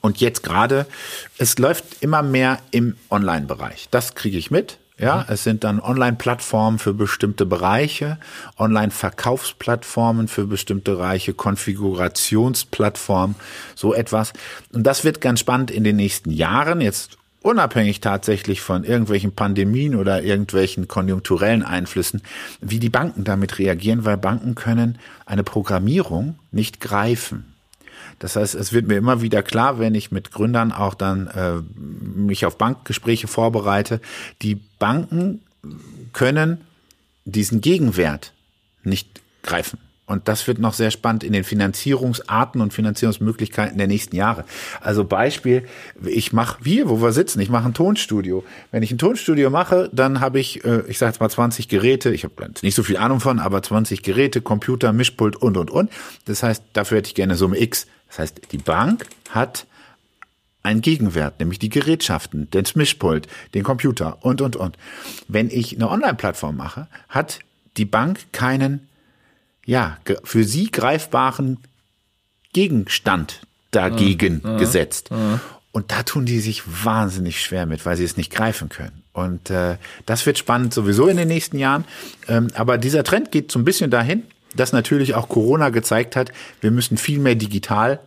[0.00, 0.86] Und jetzt gerade,
[1.38, 3.88] es läuft immer mehr im Online-Bereich.
[3.90, 4.78] Das kriege ich mit.
[4.98, 5.24] Ja, mhm.
[5.28, 8.18] es sind dann Online-Plattformen für bestimmte Bereiche,
[8.58, 13.36] Online-Verkaufsplattformen für bestimmte Bereiche, Konfigurationsplattformen,
[13.74, 14.32] so etwas.
[14.72, 16.80] Und das wird ganz spannend in den nächsten Jahren.
[16.80, 22.22] Jetzt unabhängig tatsächlich von irgendwelchen Pandemien oder irgendwelchen konjunkturellen Einflüssen,
[22.60, 27.55] wie die Banken damit reagieren, weil Banken können eine Programmierung nicht greifen.
[28.18, 31.60] Das heißt, es wird mir immer wieder klar, wenn ich mit Gründern auch dann äh,
[31.78, 34.00] mich auf Bankgespräche vorbereite,
[34.42, 35.42] die Banken
[36.12, 36.62] können
[37.24, 38.32] diesen Gegenwert
[38.82, 39.78] nicht greifen.
[40.06, 44.44] Und das wird noch sehr spannend in den Finanzierungsarten und Finanzierungsmöglichkeiten der nächsten Jahre.
[44.80, 45.64] Also Beispiel,
[46.04, 48.44] ich mache, wir, wo wir sitzen, ich mache ein Tonstudio.
[48.70, 52.10] Wenn ich ein Tonstudio mache, dann habe ich, äh, ich sage jetzt mal 20 Geräte,
[52.10, 55.90] ich habe nicht so viel Ahnung von, aber 20 Geräte, Computer, Mischpult und, und, und.
[56.24, 57.88] Das heißt, dafür hätte ich gerne Summe X.
[58.08, 59.66] Das heißt, die Bank hat
[60.62, 64.76] einen Gegenwert, nämlich die Gerätschaften, den Mischpult, den Computer und, und, und.
[65.28, 67.38] Wenn ich eine Online-Plattform mache, hat
[67.76, 68.88] die Bank keinen
[69.64, 71.58] ja, für sie greifbaren
[72.52, 73.42] Gegenstand
[73.72, 74.58] dagegen mhm.
[74.58, 75.10] gesetzt.
[75.10, 75.40] Mhm.
[75.72, 79.02] Und da tun die sich wahnsinnig schwer mit, weil sie es nicht greifen können.
[79.12, 81.84] Und äh, das wird spannend sowieso in den nächsten Jahren.
[82.28, 84.22] Ähm, aber dieser Trend geht so ein bisschen dahin,
[84.56, 88.00] dass natürlich auch Corona gezeigt hat, wir müssen viel mehr digital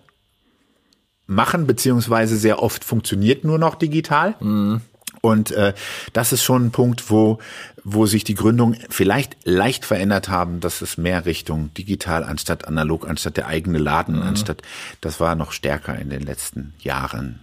[1.28, 4.36] machen, beziehungsweise sehr oft funktioniert nur noch digital.
[4.40, 4.82] Mhm.
[5.22, 5.74] Und äh,
[6.14, 7.40] das ist schon ein Punkt, wo,
[7.84, 13.08] wo sich die Gründungen vielleicht leicht verändert haben, dass es mehr Richtung digital anstatt analog,
[13.08, 14.24] anstatt der eigene Laden, mhm.
[14.24, 14.62] anstatt,
[15.02, 17.42] das war noch stärker in den letzten Jahren.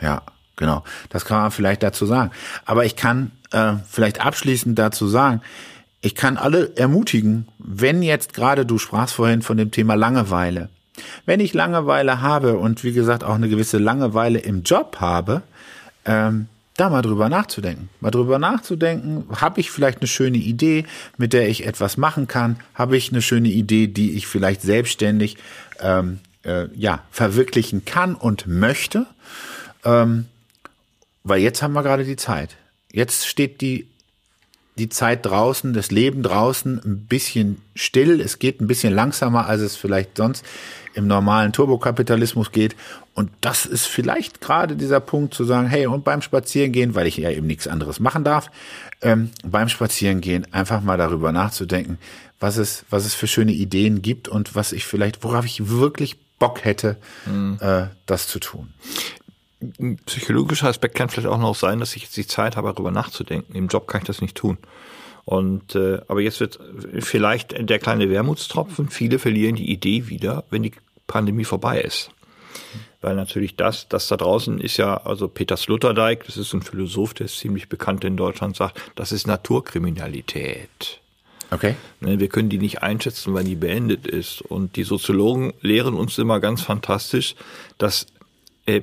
[0.00, 0.22] Ja,
[0.56, 0.84] genau.
[1.08, 2.30] Das kann man vielleicht dazu sagen.
[2.64, 5.42] Aber ich kann äh, vielleicht abschließend dazu sagen,
[6.00, 10.68] ich kann alle ermutigen, wenn jetzt gerade, du sprachst vorhin von dem Thema Langeweile,
[11.26, 15.42] wenn ich Langeweile habe und wie gesagt auch eine gewisse Langeweile im Job habe,
[16.04, 17.88] ähm, da mal drüber nachzudenken.
[18.00, 20.84] Mal drüber nachzudenken, habe ich vielleicht eine schöne Idee,
[21.16, 22.60] mit der ich etwas machen kann?
[22.74, 25.36] Habe ich eine schöne Idee, die ich vielleicht selbstständig
[25.80, 29.06] ähm, äh, ja, verwirklichen kann und möchte?
[29.84, 30.26] Ähm,
[31.24, 32.56] weil jetzt haben wir gerade die Zeit.
[32.92, 33.88] Jetzt steht die
[34.78, 38.20] die Zeit draußen, das Leben draußen ein bisschen still.
[38.20, 40.44] Es geht ein bisschen langsamer, als es vielleicht sonst
[40.94, 42.76] im normalen Turbokapitalismus geht.
[43.14, 47.16] Und das ist vielleicht gerade dieser Punkt zu sagen, hey, und beim Spazierengehen, weil ich
[47.16, 48.50] ja eben nichts anderes machen darf,
[49.02, 51.98] ähm, beim Spazierengehen einfach mal darüber nachzudenken,
[52.40, 56.16] was es, was es für schöne Ideen gibt und was ich vielleicht, worauf ich wirklich
[56.38, 57.58] Bock hätte, mhm.
[57.60, 58.72] äh, das zu tun.
[59.60, 62.90] Ein psychologischer Aspekt kann vielleicht auch noch sein, dass ich jetzt die Zeit habe, darüber
[62.90, 63.54] nachzudenken.
[63.54, 64.58] Im Job kann ich das nicht tun.
[65.24, 66.58] Und äh, aber jetzt wird
[67.00, 68.88] vielleicht der kleine Wermutstropfen.
[68.88, 70.72] Viele verlieren die Idee wieder, wenn die
[71.06, 72.10] Pandemie vorbei ist.
[73.00, 77.14] Weil natürlich das, das da draußen ist ja, also Peter Sloterdijk, das ist ein Philosoph,
[77.14, 81.00] der ist ziemlich bekannt in Deutschland, sagt, das ist Naturkriminalität.
[81.50, 81.76] Okay.
[82.00, 84.42] Ne, wir können die nicht einschätzen, wann die beendet ist.
[84.42, 87.36] Und die Soziologen lehren uns immer ganz fantastisch,
[87.78, 88.06] dass
[88.68, 88.82] äh,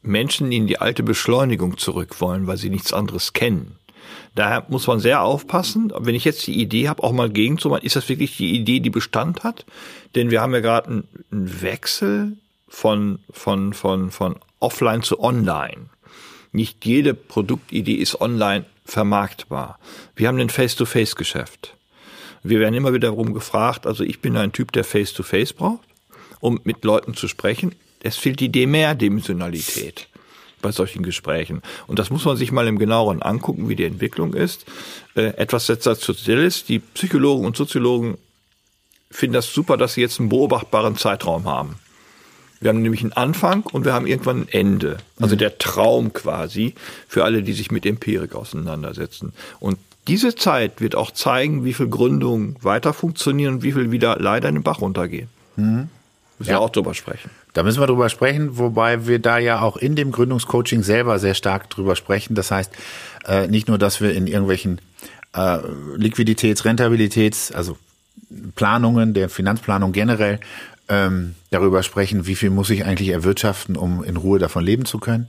[0.00, 3.76] Menschen in die alte Beschleunigung zurück wollen, weil sie nichts anderes kennen.
[4.34, 7.96] Daher muss man sehr aufpassen, wenn ich jetzt die Idee habe, auch mal gegenzumachen, ist
[7.96, 9.66] das wirklich die Idee, die Bestand hat?
[10.14, 12.38] Denn wir haben ja gerade einen, Wechsel
[12.68, 15.90] von, von, von, von offline zu online.
[16.52, 19.78] Nicht jede Produktidee ist online vermarktbar.
[20.16, 21.76] Wir haben ein Face-to-Face-Geschäft.
[22.42, 25.88] Wir werden immer wieder darum gefragt, also ich bin ein Typ, der Face-to-Face -face braucht,
[26.40, 27.74] um mit Leuten zu sprechen.
[28.02, 30.08] Es fehlt die Dimensionalität
[30.60, 31.62] bei solchen Gesprächen.
[31.86, 34.66] Und das muss man sich mal im genaueren angucken, wie die Entwicklung ist.
[35.14, 36.64] Äh, etwas sensationelles.
[36.64, 38.18] Die Psychologen und Soziologen
[39.10, 41.76] finden das super, dass sie jetzt einen beobachtbaren Zeitraum haben.
[42.60, 44.98] Wir haben nämlich einen Anfang und wir haben irgendwann ein Ende.
[45.20, 45.38] Also mhm.
[45.38, 46.74] der Traum quasi
[47.06, 49.32] für alle, die sich mit Empirik auseinandersetzen.
[49.60, 54.16] Und diese Zeit wird auch zeigen, wie viel Gründungen weiter funktionieren und wie viel wieder
[54.18, 55.28] leider in den Bach runtergehen.
[55.56, 55.88] Mhm.
[56.38, 56.56] Müssen ja.
[56.56, 57.30] wir auch drüber sprechen.
[57.52, 61.34] Da müssen wir drüber sprechen, wobei wir da ja auch in dem Gründungscoaching selber sehr
[61.34, 62.34] stark drüber sprechen.
[62.34, 62.70] Das heißt,
[63.26, 64.80] äh, nicht nur, dass wir in irgendwelchen
[65.34, 65.58] äh,
[65.96, 67.76] Liquiditäts-, Rentabilitäts-, also
[68.54, 70.38] Planungen, der Finanzplanung generell
[70.88, 74.98] ähm, darüber sprechen, wie viel muss ich eigentlich erwirtschaften, um in Ruhe davon leben zu
[74.98, 75.28] können.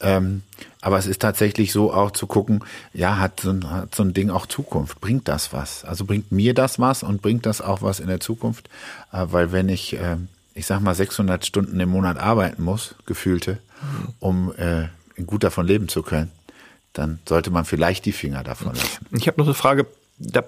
[0.00, 0.42] Ähm,
[0.80, 4.12] aber es ist tatsächlich so auch zu gucken, ja, hat so, ein, hat so ein
[4.12, 5.00] Ding auch Zukunft?
[5.00, 5.84] Bringt das was?
[5.84, 8.68] Also bringt mir das was und bringt das auch was in der Zukunft?
[9.12, 10.16] Äh, weil wenn ich, äh,
[10.58, 13.58] ich sag mal, 600 Stunden im Monat arbeiten muss, gefühlte,
[14.18, 14.88] um äh,
[15.22, 16.32] gut davon leben zu können,
[16.92, 19.06] dann sollte man vielleicht die Finger davon lassen.
[19.12, 19.86] Ich habe noch eine Frage.
[20.18, 20.42] Da,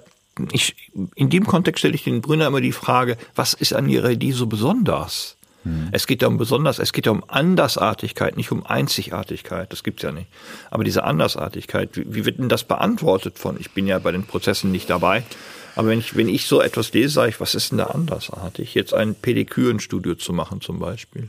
[0.50, 4.10] ich, in dem Kontext stelle ich den Brünner immer die Frage, was ist an ihrer
[4.10, 5.36] Idee so besonders?
[5.62, 5.90] Hm.
[5.92, 9.72] Es geht ja um besonders, es geht ja um Andersartigkeit, nicht um Einzigartigkeit.
[9.72, 10.26] Das gibt's ja nicht.
[10.72, 13.60] Aber diese Andersartigkeit, wie, wie wird denn das beantwortet von?
[13.60, 15.22] Ich bin ja bei den Prozessen nicht dabei.
[15.76, 18.74] Aber wenn ich, wenn ich so etwas lese, sage ich, was ist denn da andersartig?
[18.74, 21.28] Jetzt ein Pedikürenstudio zu machen zum Beispiel.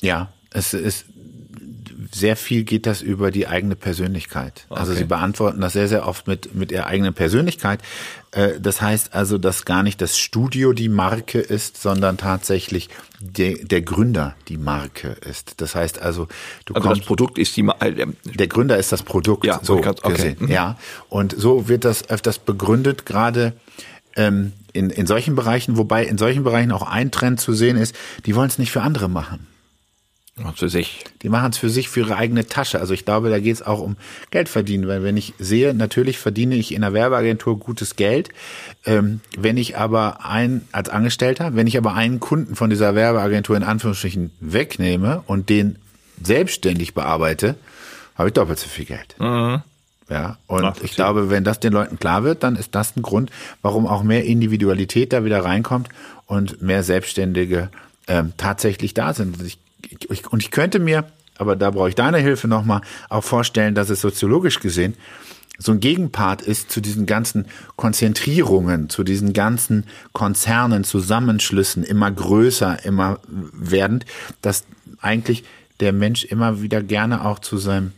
[0.00, 1.06] Ja, es ist
[2.10, 4.66] sehr viel geht das über die eigene Persönlichkeit.
[4.68, 4.80] Also okay.
[4.80, 7.80] Also sie beantworten das sehr, sehr oft mit, mit ihrer eigenen Persönlichkeit.
[8.30, 12.88] Äh, das heißt also, dass gar nicht das Studio die Marke ist, sondern tatsächlich
[13.20, 15.60] der, der Gründer die Marke ist.
[15.60, 16.28] Das heißt also,
[16.64, 17.86] du also kommst, das Produkt ist die Marke.
[17.86, 19.94] Äh, der Gründer ist das Produkt, ja, so okay.
[20.04, 20.36] gesehen.
[20.40, 20.48] Mhm.
[20.48, 23.52] Ja, und so wird das öfters begründet, gerade
[24.16, 27.94] ähm, in, in solchen Bereichen, wobei in solchen Bereichen auch ein Trend zu sehen ist,
[28.26, 29.46] die wollen es nicht für andere machen.
[30.54, 31.04] Für sich.
[31.22, 32.80] Die machen es für sich, für ihre eigene Tasche.
[32.80, 33.96] Also ich glaube, da geht es auch um
[34.30, 34.88] Geld verdienen.
[34.88, 38.30] Weil wenn ich sehe, natürlich verdiene ich in einer Werbeagentur gutes Geld.
[38.86, 43.56] Ähm, wenn ich aber ein, als Angestellter, wenn ich aber einen Kunden von dieser Werbeagentur
[43.56, 45.78] in Anführungsstrichen wegnehme und den
[46.22, 47.56] selbstständig bearbeite,
[48.16, 49.16] habe ich doppelt so viel Geld.
[49.18, 49.62] Mhm.
[50.10, 53.02] Ja, und Ach, ich glaube, wenn das den Leuten klar wird, dann ist das ein
[53.02, 55.88] Grund, warum auch mehr Individualität da wieder reinkommt
[56.26, 57.68] und mehr Selbstständige
[58.06, 59.42] ähm, tatsächlich da sind.
[59.42, 61.04] Ich ich, und ich könnte mir,
[61.36, 64.94] aber da brauche ich deine Hilfe nochmal, auch vorstellen, dass es soziologisch gesehen
[65.58, 72.84] so ein Gegenpart ist zu diesen ganzen Konzentrierungen, zu diesen ganzen Konzernen, Zusammenschlüssen, immer größer,
[72.84, 74.06] immer werdend,
[74.40, 74.64] dass
[75.00, 75.44] eigentlich
[75.80, 77.92] der Mensch immer wieder gerne auch zu seinem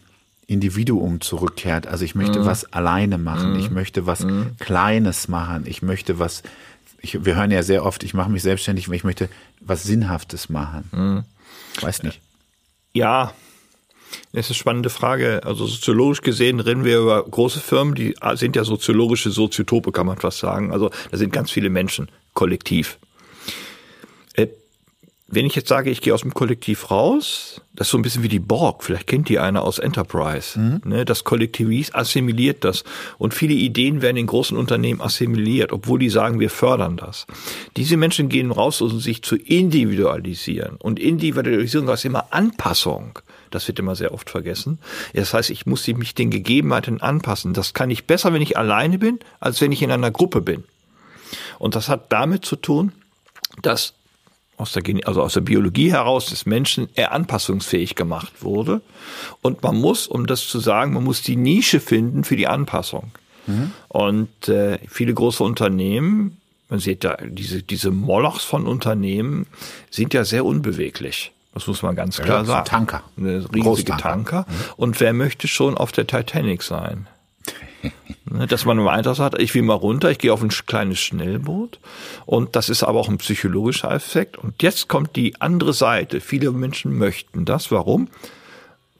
[0.46, 1.86] Individuum zurückkehrt.
[1.86, 2.46] Also ich möchte mhm.
[2.46, 3.60] was alleine machen, mhm.
[3.60, 4.56] ich möchte was mhm.
[4.58, 6.42] Kleines machen, ich möchte was,
[7.02, 9.28] ich, wir hören ja sehr oft, ich mache mich selbstständig, weil ich möchte
[9.60, 10.88] was Sinnhaftes machen.
[10.92, 11.24] Mhm.
[11.82, 12.20] Weiß nicht.
[12.92, 13.32] Ja,
[14.32, 15.42] das ist eine spannende Frage.
[15.44, 20.18] Also soziologisch gesehen reden wir über große Firmen, die sind ja soziologische Soziotope, kann man
[20.18, 20.72] fast sagen.
[20.72, 22.98] Also da sind ganz viele Menschen, kollektiv.
[25.32, 28.24] Wenn ich jetzt sage, ich gehe aus dem Kollektiv raus, das ist so ein bisschen
[28.24, 30.58] wie die Borg, vielleicht kennt die einer aus Enterprise.
[30.58, 30.80] Mhm.
[30.84, 32.82] Ne, das Kollektiv assimiliert das.
[33.16, 37.28] Und viele Ideen werden in großen Unternehmen assimiliert, obwohl die sagen, wir fördern das.
[37.76, 40.76] Diese Menschen gehen raus, um sich zu individualisieren.
[40.76, 43.20] Und Individualisierung heißt immer Anpassung.
[43.52, 44.80] Das wird immer sehr oft vergessen.
[45.14, 47.54] Das heißt, ich muss mich den Gegebenheiten anpassen.
[47.54, 50.64] Das kann ich besser, wenn ich alleine bin, als wenn ich in einer Gruppe bin.
[51.60, 52.92] Und das hat damit zu tun,
[53.62, 53.94] dass
[54.60, 58.82] aus der, also aus der Biologie heraus des Menschen eher anpassungsfähig gemacht wurde.
[59.42, 63.10] Und man muss, um das zu sagen, man muss die Nische finden für die Anpassung.
[63.46, 63.72] Mhm.
[63.88, 66.36] Und äh, viele große Unternehmen,
[66.68, 69.46] man sieht da, diese, diese Molochs von Unternehmen
[69.90, 71.32] sind ja sehr unbeweglich.
[71.54, 72.66] Das muss man ganz klar ja, sagen.
[72.66, 73.02] Tanker.
[73.16, 74.46] Eine riesige Tanker.
[74.48, 74.54] Mhm.
[74.76, 77.08] Und wer möchte schon auf der Titanic sein?
[78.32, 81.00] Ne, dass man immer einfach sagt, ich will mal runter, ich gehe auf ein kleines
[81.00, 81.80] Schnellboot.
[82.26, 84.38] Und das ist aber auch ein psychologischer Effekt.
[84.38, 86.20] Und jetzt kommt die andere Seite.
[86.20, 87.72] Viele Menschen möchten das.
[87.72, 88.08] Warum?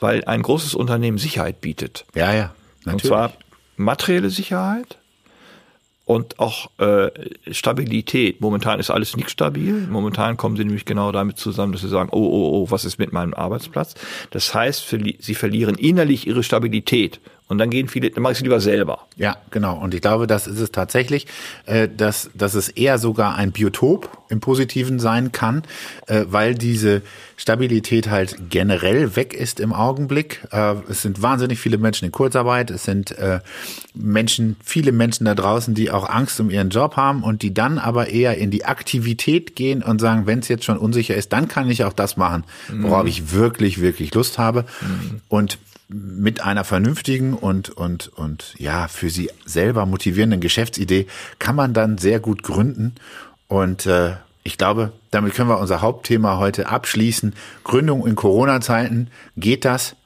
[0.01, 2.07] Weil ein großes Unternehmen Sicherheit bietet.
[2.15, 2.55] Ja, ja.
[2.85, 3.05] Natürlich.
[3.05, 3.33] Und zwar
[3.77, 4.99] materielle Sicherheit,
[6.11, 7.09] und auch äh,
[7.53, 8.41] Stabilität.
[8.41, 9.87] Momentan ist alles nicht stabil.
[9.89, 12.99] Momentan kommen sie nämlich genau damit zusammen, dass sie sagen, oh, oh, oh, was ist
[12.99, 13.95] mit meinem Arbeitsplatz?
[14.33, 17.21] Das heißt, sie verlieren innerlich ihre Stabilität.
[17.51, 19.09] Und dann gehen viele, dann mache ich es lieber selber.
[19.17, 19.77] Ja, genau.
[19.77, 21.27] Und ich glaube, das ist es tatsächlich,
[21.67, 25.65] äh, dass, dass es eher sogar ein Biotop im Positiven sein kann,
[26.07, 27.03] äh, weil diese
[27.37, 30.47] Stabilität halt generell weg ist im Augenblick.
[30.53, 32.71] Äh, es sind wahnsinnig viele Menschen in Kurzarbeit.
[32.71, 33.17] Es sind
[33.95, 37.79] Menschen, viele Menschen da draußen, die auch Angst um ihren Job haben und die dann
[37.79, 41.49] aber eher in die Aktivität gehen und sagen, wenn es jetzt schon unsicher ist, dann
[41.49, 43.09] kann ich auch das machen, worauf mhm.
[43.09, 44.67] ich wirklich, wirklich Lust habe.
[44.83, 45.21] Mhm.
[45.29, 45.59] Und
[45.93, 51.07] mit einer vernünftigen und, und, und ja, für sie selber motivierenden Geschäftsidee
[51.39, 52.95] kann man dann sehr gut gründen.
[53.49, 54.13] Und äh,
[54.45, 57.35] ich glaube, damit können wir unser Hauptthema heute abschließen.
[57.65, 59.97] Gründung in Corona-Zeiten, geht das?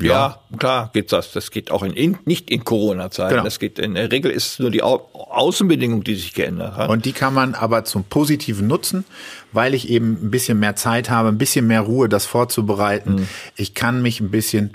[0.00, 0.08] Ja.
[0.08, 1.32] ja, klar geht das.
[1.32, 3.30] Das geht auch in, in nicht in Corona-Zeiten.
[3.30, 3.44] Genau.
[3.44, 6.90] Das geht in der Regel ist es nur die Au Außenbedingung, die sich geändert hat.
[6.90, 9.04] Und die kann man aber zum Positiven nutzen,
[9.52, 13.14] weil ich eben ein bisschen mehr Zeit habe, ein bisschen mehr Ruhe, das vorzubereiten.
[13.14, 13.28] Mhm.
[13.56, 14.72] Ich kann mich ein bisschen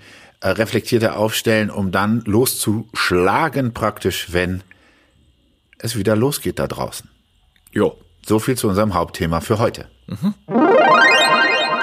[0.50, 4.64] reflektierter aufstellen, um dann loszuschlagen praktisch, wenn
[5.78, 7.10] es wieder losgeht da draußen.
[7.72, 7.98] Jo.
[8.26, 9.88] So viel zu unserem Hauptthema für heute.
[10.08, 10.36] Mhm.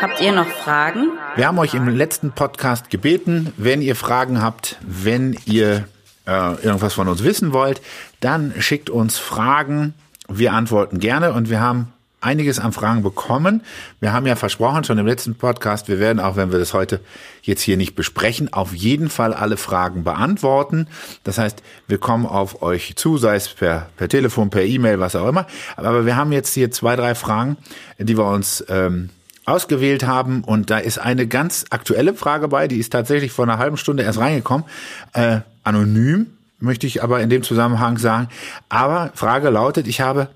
[0.01, 1.11] Habt ihr noch Fragen?
[1.35, 5.89] Wir haben euch im letzten Podcast gebeten, wenn ihr Fragen habt, wenn ihr
[6.27, 7.81] äh, irgendwas von uns wissen wollt,
[8.21, 9.95] dann schickt uns Fragen.
[10.29, 13.63] Wir antworten gerne und wir haben einiges an Fragen bekommen.
[14.01, 17.01] Wir haben ja versprochen schon im letzten Podcast, wir werden auch, wenn wir das heute
[17.43, 20.89] jetzt hier nicht besprechen, auf jeden Fall alle Fragen beantworten.
[21.25, 25.17] Das heißt, wir kommen auf euch zu, sei es per, per Telefon, per E-Mail, was
[25.17, 25.47] auch immer.
[25.77, 27.57] Aber wir haben jetzt hier zwei, drei Fragen,
[27.99, 29.11] die wir uns ähm,
[29.49, 30.45] ausgewählt haben.
[30.45, 34.03] Und da ist eine ganz aktuelle Frage bei, die ist tatsächlich vor einer halben Stunde
[34.03, 34.67] erst reingekommen.
[35.13, 36.27] Äh, anonym
[36.61, 38.29] möchte ich aber in dem Zusammenhang sagen.
[38.69, 40.29] Aber Frage lautet, ich habe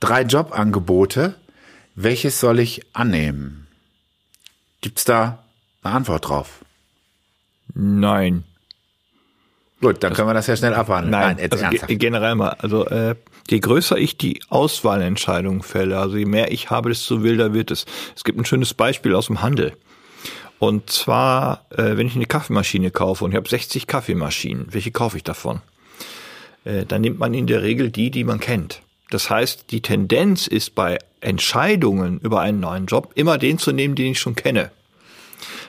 [0.00, 1.34] drei Jobangebote.
[1.94, 3.66] Welches soll ich annehmen?
[4.80, 5.42] Gibt's da
[5.82, 6.64] eine Antwort drauf?
[7.74, 8.44] Nein.
[9.80, 11.10] Gut, dann können wir das ja schnell abhandeln.
[11.12, 11.88] Nein, Nein also ernsthaft.
[11.88, 12.50] ge- generell mal.
[12.58, 13.14] Also äh,
[13.48, 17.84] je größer ich die Auswahlentscheidung fälle, also je mehr ich habe, desto wilder wird es.
[18.16, 19.76] Es gibt ein schönes Beispiel aus dem Handel.
[20.58, 25.16] Und zwar, äh, wenn ich eine Kaffeemaschine kaufe und ich habe 60 Kaffeemaschinen, welche kaufe
[25.16, 25.60] ich davon?
[26.64, 28.82] Äh, dann nimmt man in der Regel die, die man kennt.
[29.10, 33.94] Das heißt, die Tendenz ist bei Entscheidungen über einen neuen Job immer den zu nehmen,
[33.94, 34.70] den ich schon kenne.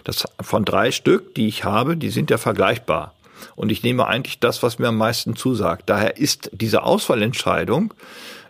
[0.04, 3.14] Das von drei Stück, die ich habe, die sind ja vergleichbar.
[3.56, 5.90] Und ich nehme eigentlich das, was mir am meisten zusagt.
[5.90, 7.94] Daher ist diese Auswahlentscheidung,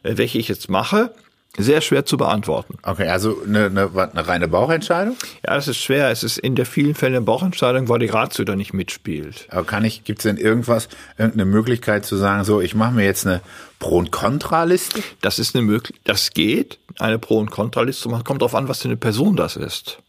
[0.04, 1.14] äh, welche ich jetzt mache,
[1.58, 2.78] sehr schwer zu beantworten.
[2.84, 5.18] Okay, also eine, eine, eine reine Bauchentscheidung?
[5.46, 6.10] Ja, es ist schwer.
[6.10, 9.48] Es ist in der vielen Fällen eine Bauchentscheidung, weil die Ratio da nicht mitspielt.
[9.50, 13.26] Aber kann ich, gibt's denn irgendwas, irgendeine Möglichkeit zu sagen, so, ich mache mir jetzt
[13.26, 13.42] eine
[13.80, 15.02] Pro- und Kontraliste?
[15.22, 18.24] Das ist eine Möglichkeit, das geht, eine Pro- und Kontraliste zu machen.
[18.24, 20.00] Kommt darauf an, was für eine Person das ist.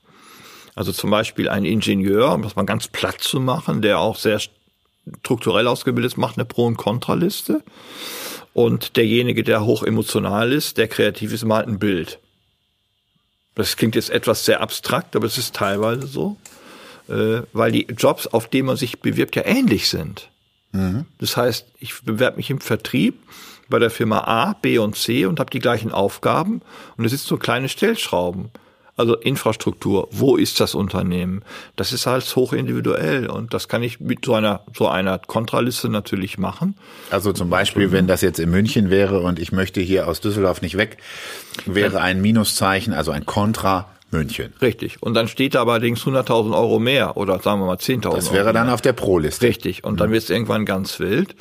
[0.75, 4.41] Also zum Beispiel ein Ingenieur, um das mal ganz platt zu machen, der auch sehr
[5.21, 7.63] strukturell ausgebildet ist, macht eine Pro- und Kontraliste.
[8.53, 12.19] Und derjenige, der hoch emotional ist, der kreativ ist, malt ein Bild.
[13.55, 16.37] Das klingt jetzt etwas sehr abstrakt, aber es ist teilweise so,
[17.09, 20.31] äh, weil die Jobs, auf die man sich bewirbt, ja ähnlich sind.
[21.19, 23.19] Das heißt, ich bewerbe mich im Vertrieb
[23.69, 26.63] bei der Firma A, B und C und habe die gleichen Aufgaben
[26.97, 28.51] und es sind so kleine Stellschrauben.
[29.01, 31.43] Also Infrastruktur, wo ist das Unternehmen?
[31.75, 35.89] Das ist halt hoch individuell und das kann ich mit so einer so einer Kontraliste
[35.89, 36.75] natürlich machen.
[37.11, 40.61] Also zum Beispiel, wenn das jetzt in München wäre und ich möchte hier aus Düsseldorf
[40.61, 40.99] nicht weg,
[41.65, 44.53] wäre ein Minuszeichen, also ein Kontra München.
[44.61, 45.03] Richtig.
[45.03, 48.17] Und dann steht da allerdings 100.000 Euro mehr oder sagen wir mal 10.000 Euro.
[48.17, 48.75] Das wäre dann mehr.
[48.75, 49.47] auf der Pro-Liste.
[49.47, 49.83] Richtig.
[49.83, 51.35] Und dann wird es irgendwann ganz wild.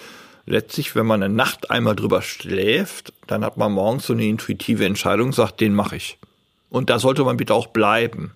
[0.45, 4.85] Letztlich, wenn man eine Nacht einmal drüber schläft, dann hat man morgens so eine intuitive
[4.85, 6.19] Entscheidung, sagt, den mache ich.
[6.69, 8.33] Und da sollte man bitte auch bleiben.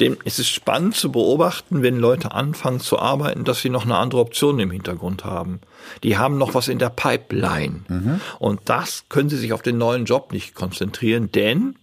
[0.00, 3.96] Dem es ist spannend zu beobachten, wenn Leute anfangen zu arbeiten, dass sie noch eine
[3.96, 5.60] andere Option im Hintergrund haben.
[6.02, 8.20] Die haben noch was in der Pipeline.
[8.38, 11.76] Und das können sie sich auf den neuen Job nicht konzentrieren, denn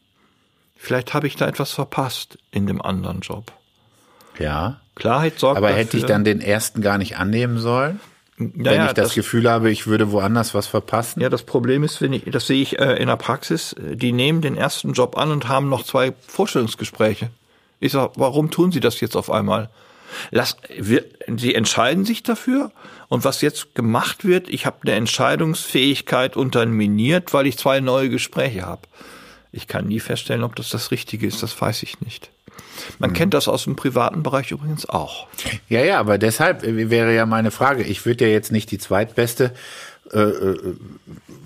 [0.78, 3.52] vielleicht habe ich da etwas verpasst in dem anderen Job.
[4.38, 4.80] Ja.
[4.96, 5.84] Klarheit sorgt Aber dafür.
[5.84, 8.00] hätte ich dann den ersten gar nicht annehmen sollen?
[8.38, 11.22] Wenn Naja, ich das, Gefühl habe, ich würde woanders was verpassen?
[11.22, 14.12] Ja, das Problem ist, wenn ich, das sehe ich äh, in der Praxis, äh, die
[14.12, 17.30] nehmen den ersten Job an und haben noch zwei Vorstellungsgespräche.
[17.80, 19.70] Ich sag, warum tun sie das jetzt auf einmal?
[20.32, 21.06] Lass, wir,
[21.38, 22.72] sie entscheiden sich dafür
[23.08, 28.64] und was jetzt gemacht wird, ich habe eine Entscheidungsfähigkeit unterminiert, weil ich zwei neue Gespräche
[28.64, 28.84] habe.
[29.52, 32.32] Ich kann nie feststellen, ob das das Richtige ist, das weiß ich nicht.
[32.99, 35.28] Man kennt das aus dem privaten Bereich übrigens auch.
[35.70, 38.78] Ja, ja, aber deshalb äh, wäre ja meine Frage, ich würde ja jetzt nicht die
[38.78, 39.54] zweitbeste
[40.12, 40.76] äh, äh,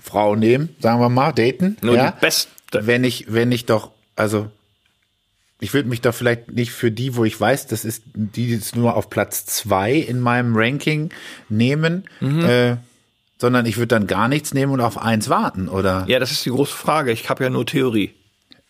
[0.02, 1.76] Frau nehmen, sagen wir mal, daten.
[1.82, 2.10] Nur ja?
[2.10, 2.50] die beste.
[2.72, 4.50] Wenn ich, wenn ich doch, also
[5.60, 8.76] ich würde mich doch vielleicht nicht für die, wo ich weiß, das ist die ist
[8.76, 11.10] nur auf Platz zwei in meinem Ranking
[11.48, 12.44] nehmen, Mhm.
[12.44, 12.76] äh,
[13.40, 16.04] sondern ich würde dann gar nichts nehmen und auf eins warten, oder?
[16.08, 17.12] Ja, das ist die große Frage.
[17.12, 18.12] Ich habe ja nur Theorie.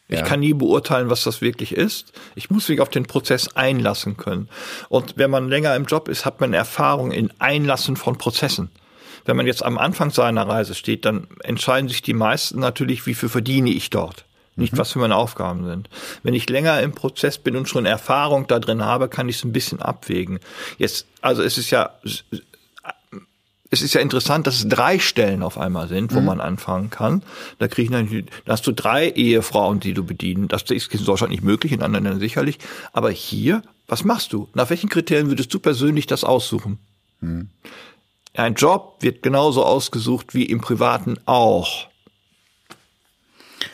[0.09, 0.25] Ich Ja.
[0.25, 2.13] kann nie beurteilen, was das wirklich ist.
[2.35, 4.49] Ich muss mich auf den Prozess einlassen können.
[4.89, 8.71] Und wenn man länger im Job ist, hat man Erfahrung in Einlassen von Prozessen.
[9.27, 13.15] Wenn man jetzt am Anfang seiner Reise steht, dann entscheiden sich die meisten natürlich, wie
[13.15, 14.25] viel verdiene ich dort.
[14.57, 15.89] Nicht, was für meine Aufgaben sind.
[16.25, 19.45] Wenn ich länger im Prozess bin und schon Erfahrung da drin habe, kann ich es
[19.45, 20.41] ein bisschen abwägen.
[20.79, 21.91] Jetzt, also es ist ja,
[23.71, 27.23] es ist ja interessant, dass es drei Stellen auf einmal sind, wo man anfangen kann.
[27.59, 30.49] Da kriege ich natürlich, da hast du drei Ehefrauen, die du bedienen.
[30.49, 32.59] Das ist in Deutschland nicht möglich, in anderen Ländern sicherlich.
[32.93, 34.49] Aber hier, was machst du?
[34.55, 36.79] Nach welchen Kriterien würdest du persönlich das aussuchen?
[38.35, 41.89] Ein Job wird genauso ausgesucht wie im Privaten auch.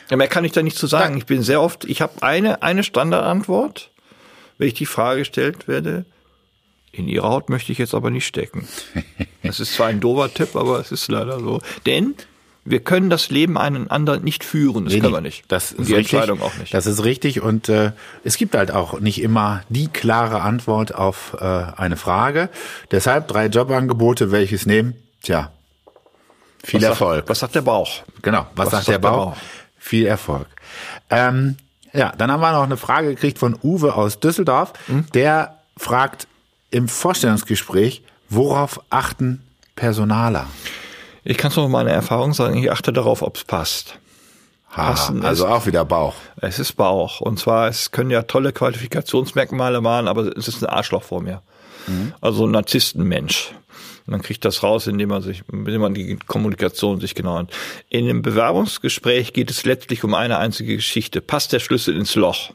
[0.09, 1.17] Mehr kann ich da nicht zu sagen.
[1.17, 3.91] Ich bin sehr oft, ich habe eine, eine Standardantwort,
[4.57, 6.05] wenn ich die Frage gestellt werde,
[6.97, 8.67] in ihrer Haut möchte ich jetzt aber nicht stecken.
[9.43, 11.61] Das ist zwar ein dober Tipp, aber es ist leider so.
[11.85, 12.15] Denn
[12.67, 14.85] wir können das Leben einen anderen nicht führen.
[14.85, 15.43] Das Nee, können wir nicht.
[15.49, 16.13] Das Und ist die richtig.
[16.13, 16.73] Entscheidung auch nicht.
[16.73, 17.91] Das ist richtig und äh,
[18.23, 22.49] es gibt halt auch nicht immer die klare Antwort auf äh, eine Frage.
[22.89, 24.95] Deshalb drei Jobangebote, welches nehmen?
[25.21, 25.51] Tja,
[26.63, 27.17] viel was Erfolg.
[27.19, 27.89] Sagt, was sagt der Bauch?
[28.23, 29.25] Genau, was, Was sagt der sagt der Bauch?
[29.33, 29.37] Bauch?
[29.77, 30.47] Viel Erfolg.
[31.11, 31.57] Ähm,
[31.93, 34.73] ja, dann haben wir noch eine Frage gekriegt von Uwe aus Düsseldorf.
[35.13, 36.27] Der fragt
[36.75, 39.41] im Vorstellungsgespräch, worauf achten
[39.75, 40.47] Personaler?
[41.23, 43.97] Ich kann es nur meine Erfahrung sagen, ich achte darauf, ob es passt.
[44.75, 44.89] Ha,
[45.23, 46.15] also ist- auch wieder Bauch.
[46.41, 47.21] Es ist Bauch.
[47.21, 51.41] Und zwar, es können ja tolle Qualifikationsmerkmale machen, aber es ist ein Arschloch vor mir.
[52.19, 53.51] Also ein Narzisstenmensch.
[54.07, 57.47] Dann kriegt das raus, indem man sich, indem man die Kommunikation sich genau an.
[57.89, 61.21] In einem Bewerbungsgespräch geht es letztlich um eine einzige Geschichte.
[61.21, 62.51] Passt der Schlüssel ins Loch?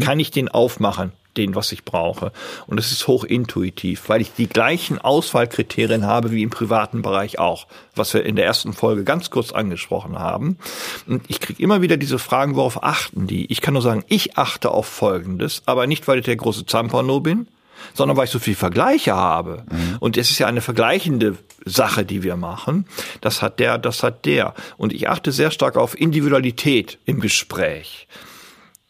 [0.00, 1.12] Kann ich den aufmachen?
[1.36, 2.32] Den, was ich brauche.
[2.66, 7.68] Und es ist hochintuitiv, weil ich die gleichen Auswahlkriterien habe wie im privaten Bereich auch,
[7.94, 10.58] was wir in der ersten Folge ganz kurz angesprochen haben.
[11.06, 13.46] Und ich kriege immer wieder diese Fragen, worauf achten die?
[13.52, 17.20] Ich kann nur sagen, ich achte auf Folgendes, aber nicht, weil ich der große Zampano
[17.20, 17.46] bin,
[17.94, 19.64] sondern weil ich so viel Vergleiche habe.
[20.00, 22.86] Und es ist ja eine vergleichende Sache, die wir machen.
[23.20, 24.54] Das hat der, das hat der.
[24.76, 28.08] Und ich achte sehr stark auf Individualität im Gespräch.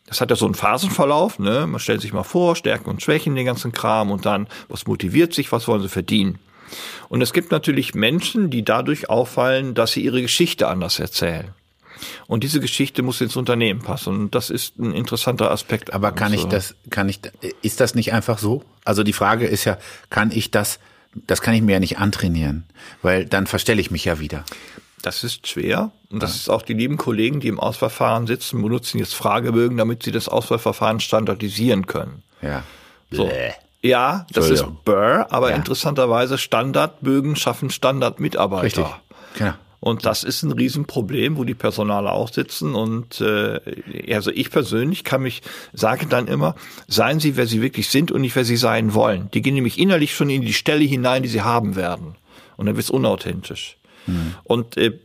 [0.09, 1.67] Das hat ja so einen Phasenverlauf, ne?
[1.67, 5.35] Man stellt sich mal vor, Stärken und Schwächen, den ganzen Kram und dann, was motiviert
[5.35, 6.39] sich, was wollen sie verdienen.
[7.09, 11.53] Und es gibt natürlich Menschen, die dadurch auffallen, dass sie ihre Geschichte anders erzählen.
[12.27, 14.15] Und diese Geschichte muss ins Unternehmen passen.
[14.15, 15.93] Und das ist ein interessanter Aspekt.
[15.93, 17.21] Aber kann ich Also, das, kann ich,
[17.63, 18.65] ist das nicht einfach so?
[18.85, 19.79] Also die Frage ist ja,
[20.11, 20.79] kann ich das,
[21.27, 22.65] das kann ich mir ja nicht antrainieren,
[23.03, 24.45] weil dann verstelle ich mich ja wieder.
[25.03, 25.93] Das ist schwer.
[26.11, 30.03] Und das ist auch die lieben Kollegen, die im Auswahlverfahren sitzen, benutzen jetzt Fragebögen, damit
[30.03, 32.23] sie das Auswahlverfahren standardisieren können.
[32.43, 32.63] Ja.
[33.11, 33.31] So.
[33.83, 34.65] Ja, das ist.
[34.85, 35.57] Burr, aber Ja.
[35.57, 38.65] interessanterweise Standardbögen schaffen Standardmitarbeiter.
[38.65, 38.87] Richtig.
[39.39, 39.55] Genau.
[39.81, 42.75] Und das ist ein Riesenproblem, wo die Personale auch sitzen.
[42.75, 43.61] Und äh,
[44.13, 45.43] also ich persönlich kann mich,
[45.73, 46.57] sage dann immer,
[46.89, 49.31] seien Sie, wer Sie wirklich sind und nicht, wer Sie sein wollen.
[49.33, 52.17] Die gehen nämlich innerlich schon in die Stelle hinein, die Sie haben werden.
[52.57, 53.77] Und dann wird's unauthentisch.
[54.45, 54.99] Und äh,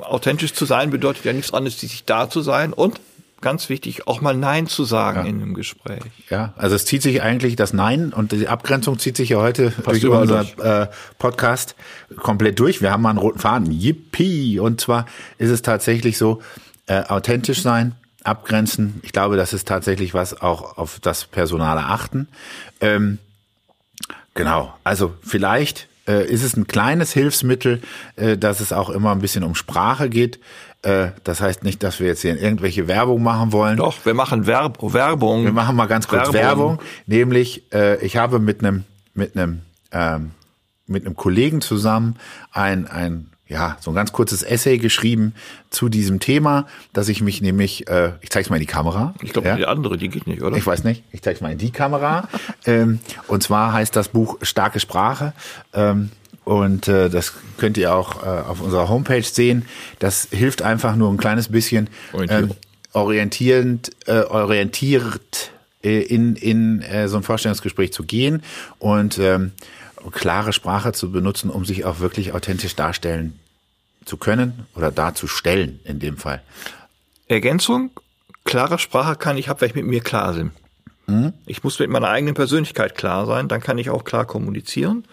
[0.00, 3.00] authentisch zu sein bedeutet ja nichts anderes, als sich da zu sein und
[3.40, 6.02] ganz wichtig, auch mal Nein zu sagen in einem Gespräch.
[6.28, 9.72] Ja, also es zieht sich eigentlich das Nein und die Abgrenzung zieht sich ja heute
[9.84, 10.58] durch unser durch.
[10.58, 10.86] äh,
[11.18, 11.76] Podcast
[12.16, 12.82] komplett durch.
[12.82, 13.70] Wir haben mal einen roten Faden.
[13.70, 14.58] Yippie!
[14.58, 15.06] Und zwar
[15.38, 16.42] ist es tatsächlich so,
[16.86, 18.98] äh, authentisch sein, abgrenzen.
[19.02, 22.28] Ich glaube, das ist tatsächlich was auch auf das Personale achten.
[22.80, 23.18] Ähm,
[24.38, 27.80] Genau, also vielleicht äh, ist es ein kleines Hilfsmittel,
[28.16, 30.40] äh, dass es auch immer ein bisschen um Sprache geht.
[30.82, 33.76] Äh, das heißt nicht, dass wir jetzt hier irgendwelche Werbung machen wollen.
[33.76, 35.44] Doch, wir machen Werb Werbung.
[35.44, 36.80] Wir machen mal ganz kurz Werbung.
[37.06, 38.84] Nämlich, äh, ich habe mit einem
[39.14, 39.60] mit einem
[39.92, 40.30] ähm,
[40.86, 42.16] mit einem Kollegen zusammen
[42.52, 45.34] ein ein ja so ein ganz kurzes Essay geschrieben
[45.70, 49.14] zu diesem Thema, dass ich mich nämlich, äh, ich zeige es mal in die Kamera.
[49.22, 49.56] Ich glaube, ja?
[49.56, 50.56] die andere, die geht nicht, oder?
[50.56, 51.02] Ich weiß nicht.
[51.12, 52.28] Ich zeige mal in die Kamera.
[52.66, 55.32] ähm, und zwar heißt das Buch Starke Sprache.
[55.72, 56.10] Ähm,
[56.44, 59.66] und äh, das könnt ihr auch äh, auf unserer Homepage sehen.
[59.98, 62.52] Das hilft einfach nur ein kleines bisschen ähm,
[62.92, 65.50] orientierend, äh, orientiert
[65.84, 68.42] äh, in, in äh, so ein Vorstellungsgespräch zu gehen
[68.78, 69.52] und ähm,
[70.12, 73.38] klare Sprache zu benutzen, um sich auch wirklich authentisch darstellen
[74.04, 76.42] zu können oder darzustellen in dem Fall.
[77.26, 77.90] Ergänzung,
[78.44, 80.52] klare Sprache kann ich haben, wenn ich mit mir klar bin.
[81.46, 85.04] Ich muss mit meiner eigenen Persönlichkeit klar sein, dann kann ich auch klar kommunizieren.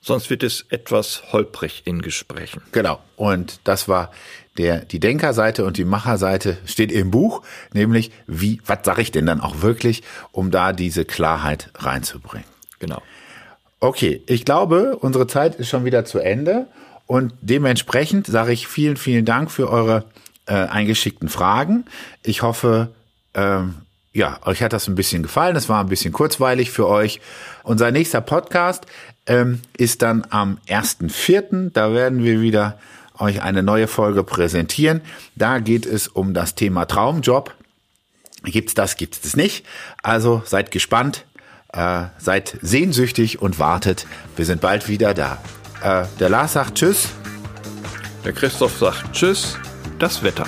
[0.00, 2.62] Sonst wird es etwas holprig in Gesprächen.
[2.72, 3.00] Genau.
[3.16, 4.10] Und das war
[4.56, 7.42] der, die Denkerseite und die Macherseite steht im Buch,
[7.72, 10.02] nämlich wie, was sage ich denn dann auch wirklich,
[10.32, 12.48] um da diese Klarheit reinzubringen.
[12.78, 13.00] Genau.
[13.80, 16.66] Okay, ich glaube, unsere Zeit ist schon wieder zu Ende
[17.06, 20.04] und dementsprechend sage ich vielen, vielen Dank für eure
[20.46, 21.86] äh, eingeschickten Fragen.
[22.22, 22.90] Ich hoffe,
[23.32, 23.76] ähm,
[24.12, 25.56] ja, euch hat das ein bisschen gefallen.
[25.56, 27.20] Es war ein bisschen kurzweilig für euch.
[27.62, 28.86] Unser nächster Podcast
[29.26, 31.70] ähm, ist dann am 1.4.
[31.72, 32.78] Da werden wir wieder
[33.18, 35.00] euch eine neue Folge präsentieren.
[35.36, 37.54] Da geht es um das Thema Traumjob.
[38.44, 39.64] Gibt's das, gibt's das nicht?
[40.02, 41.26] Also seid gespannt,
[41.72, 44.06] äh, seid sehnsüchtig und wartet.
[44.36, 45.38] Wir sind bald wieder da.
[45.82, 47.08] Äh, der Lars sagt Tschüss.
[48.24, 49.56] Der Christoph sagt Tschüss,
[49.98, 50.46] das Wetter.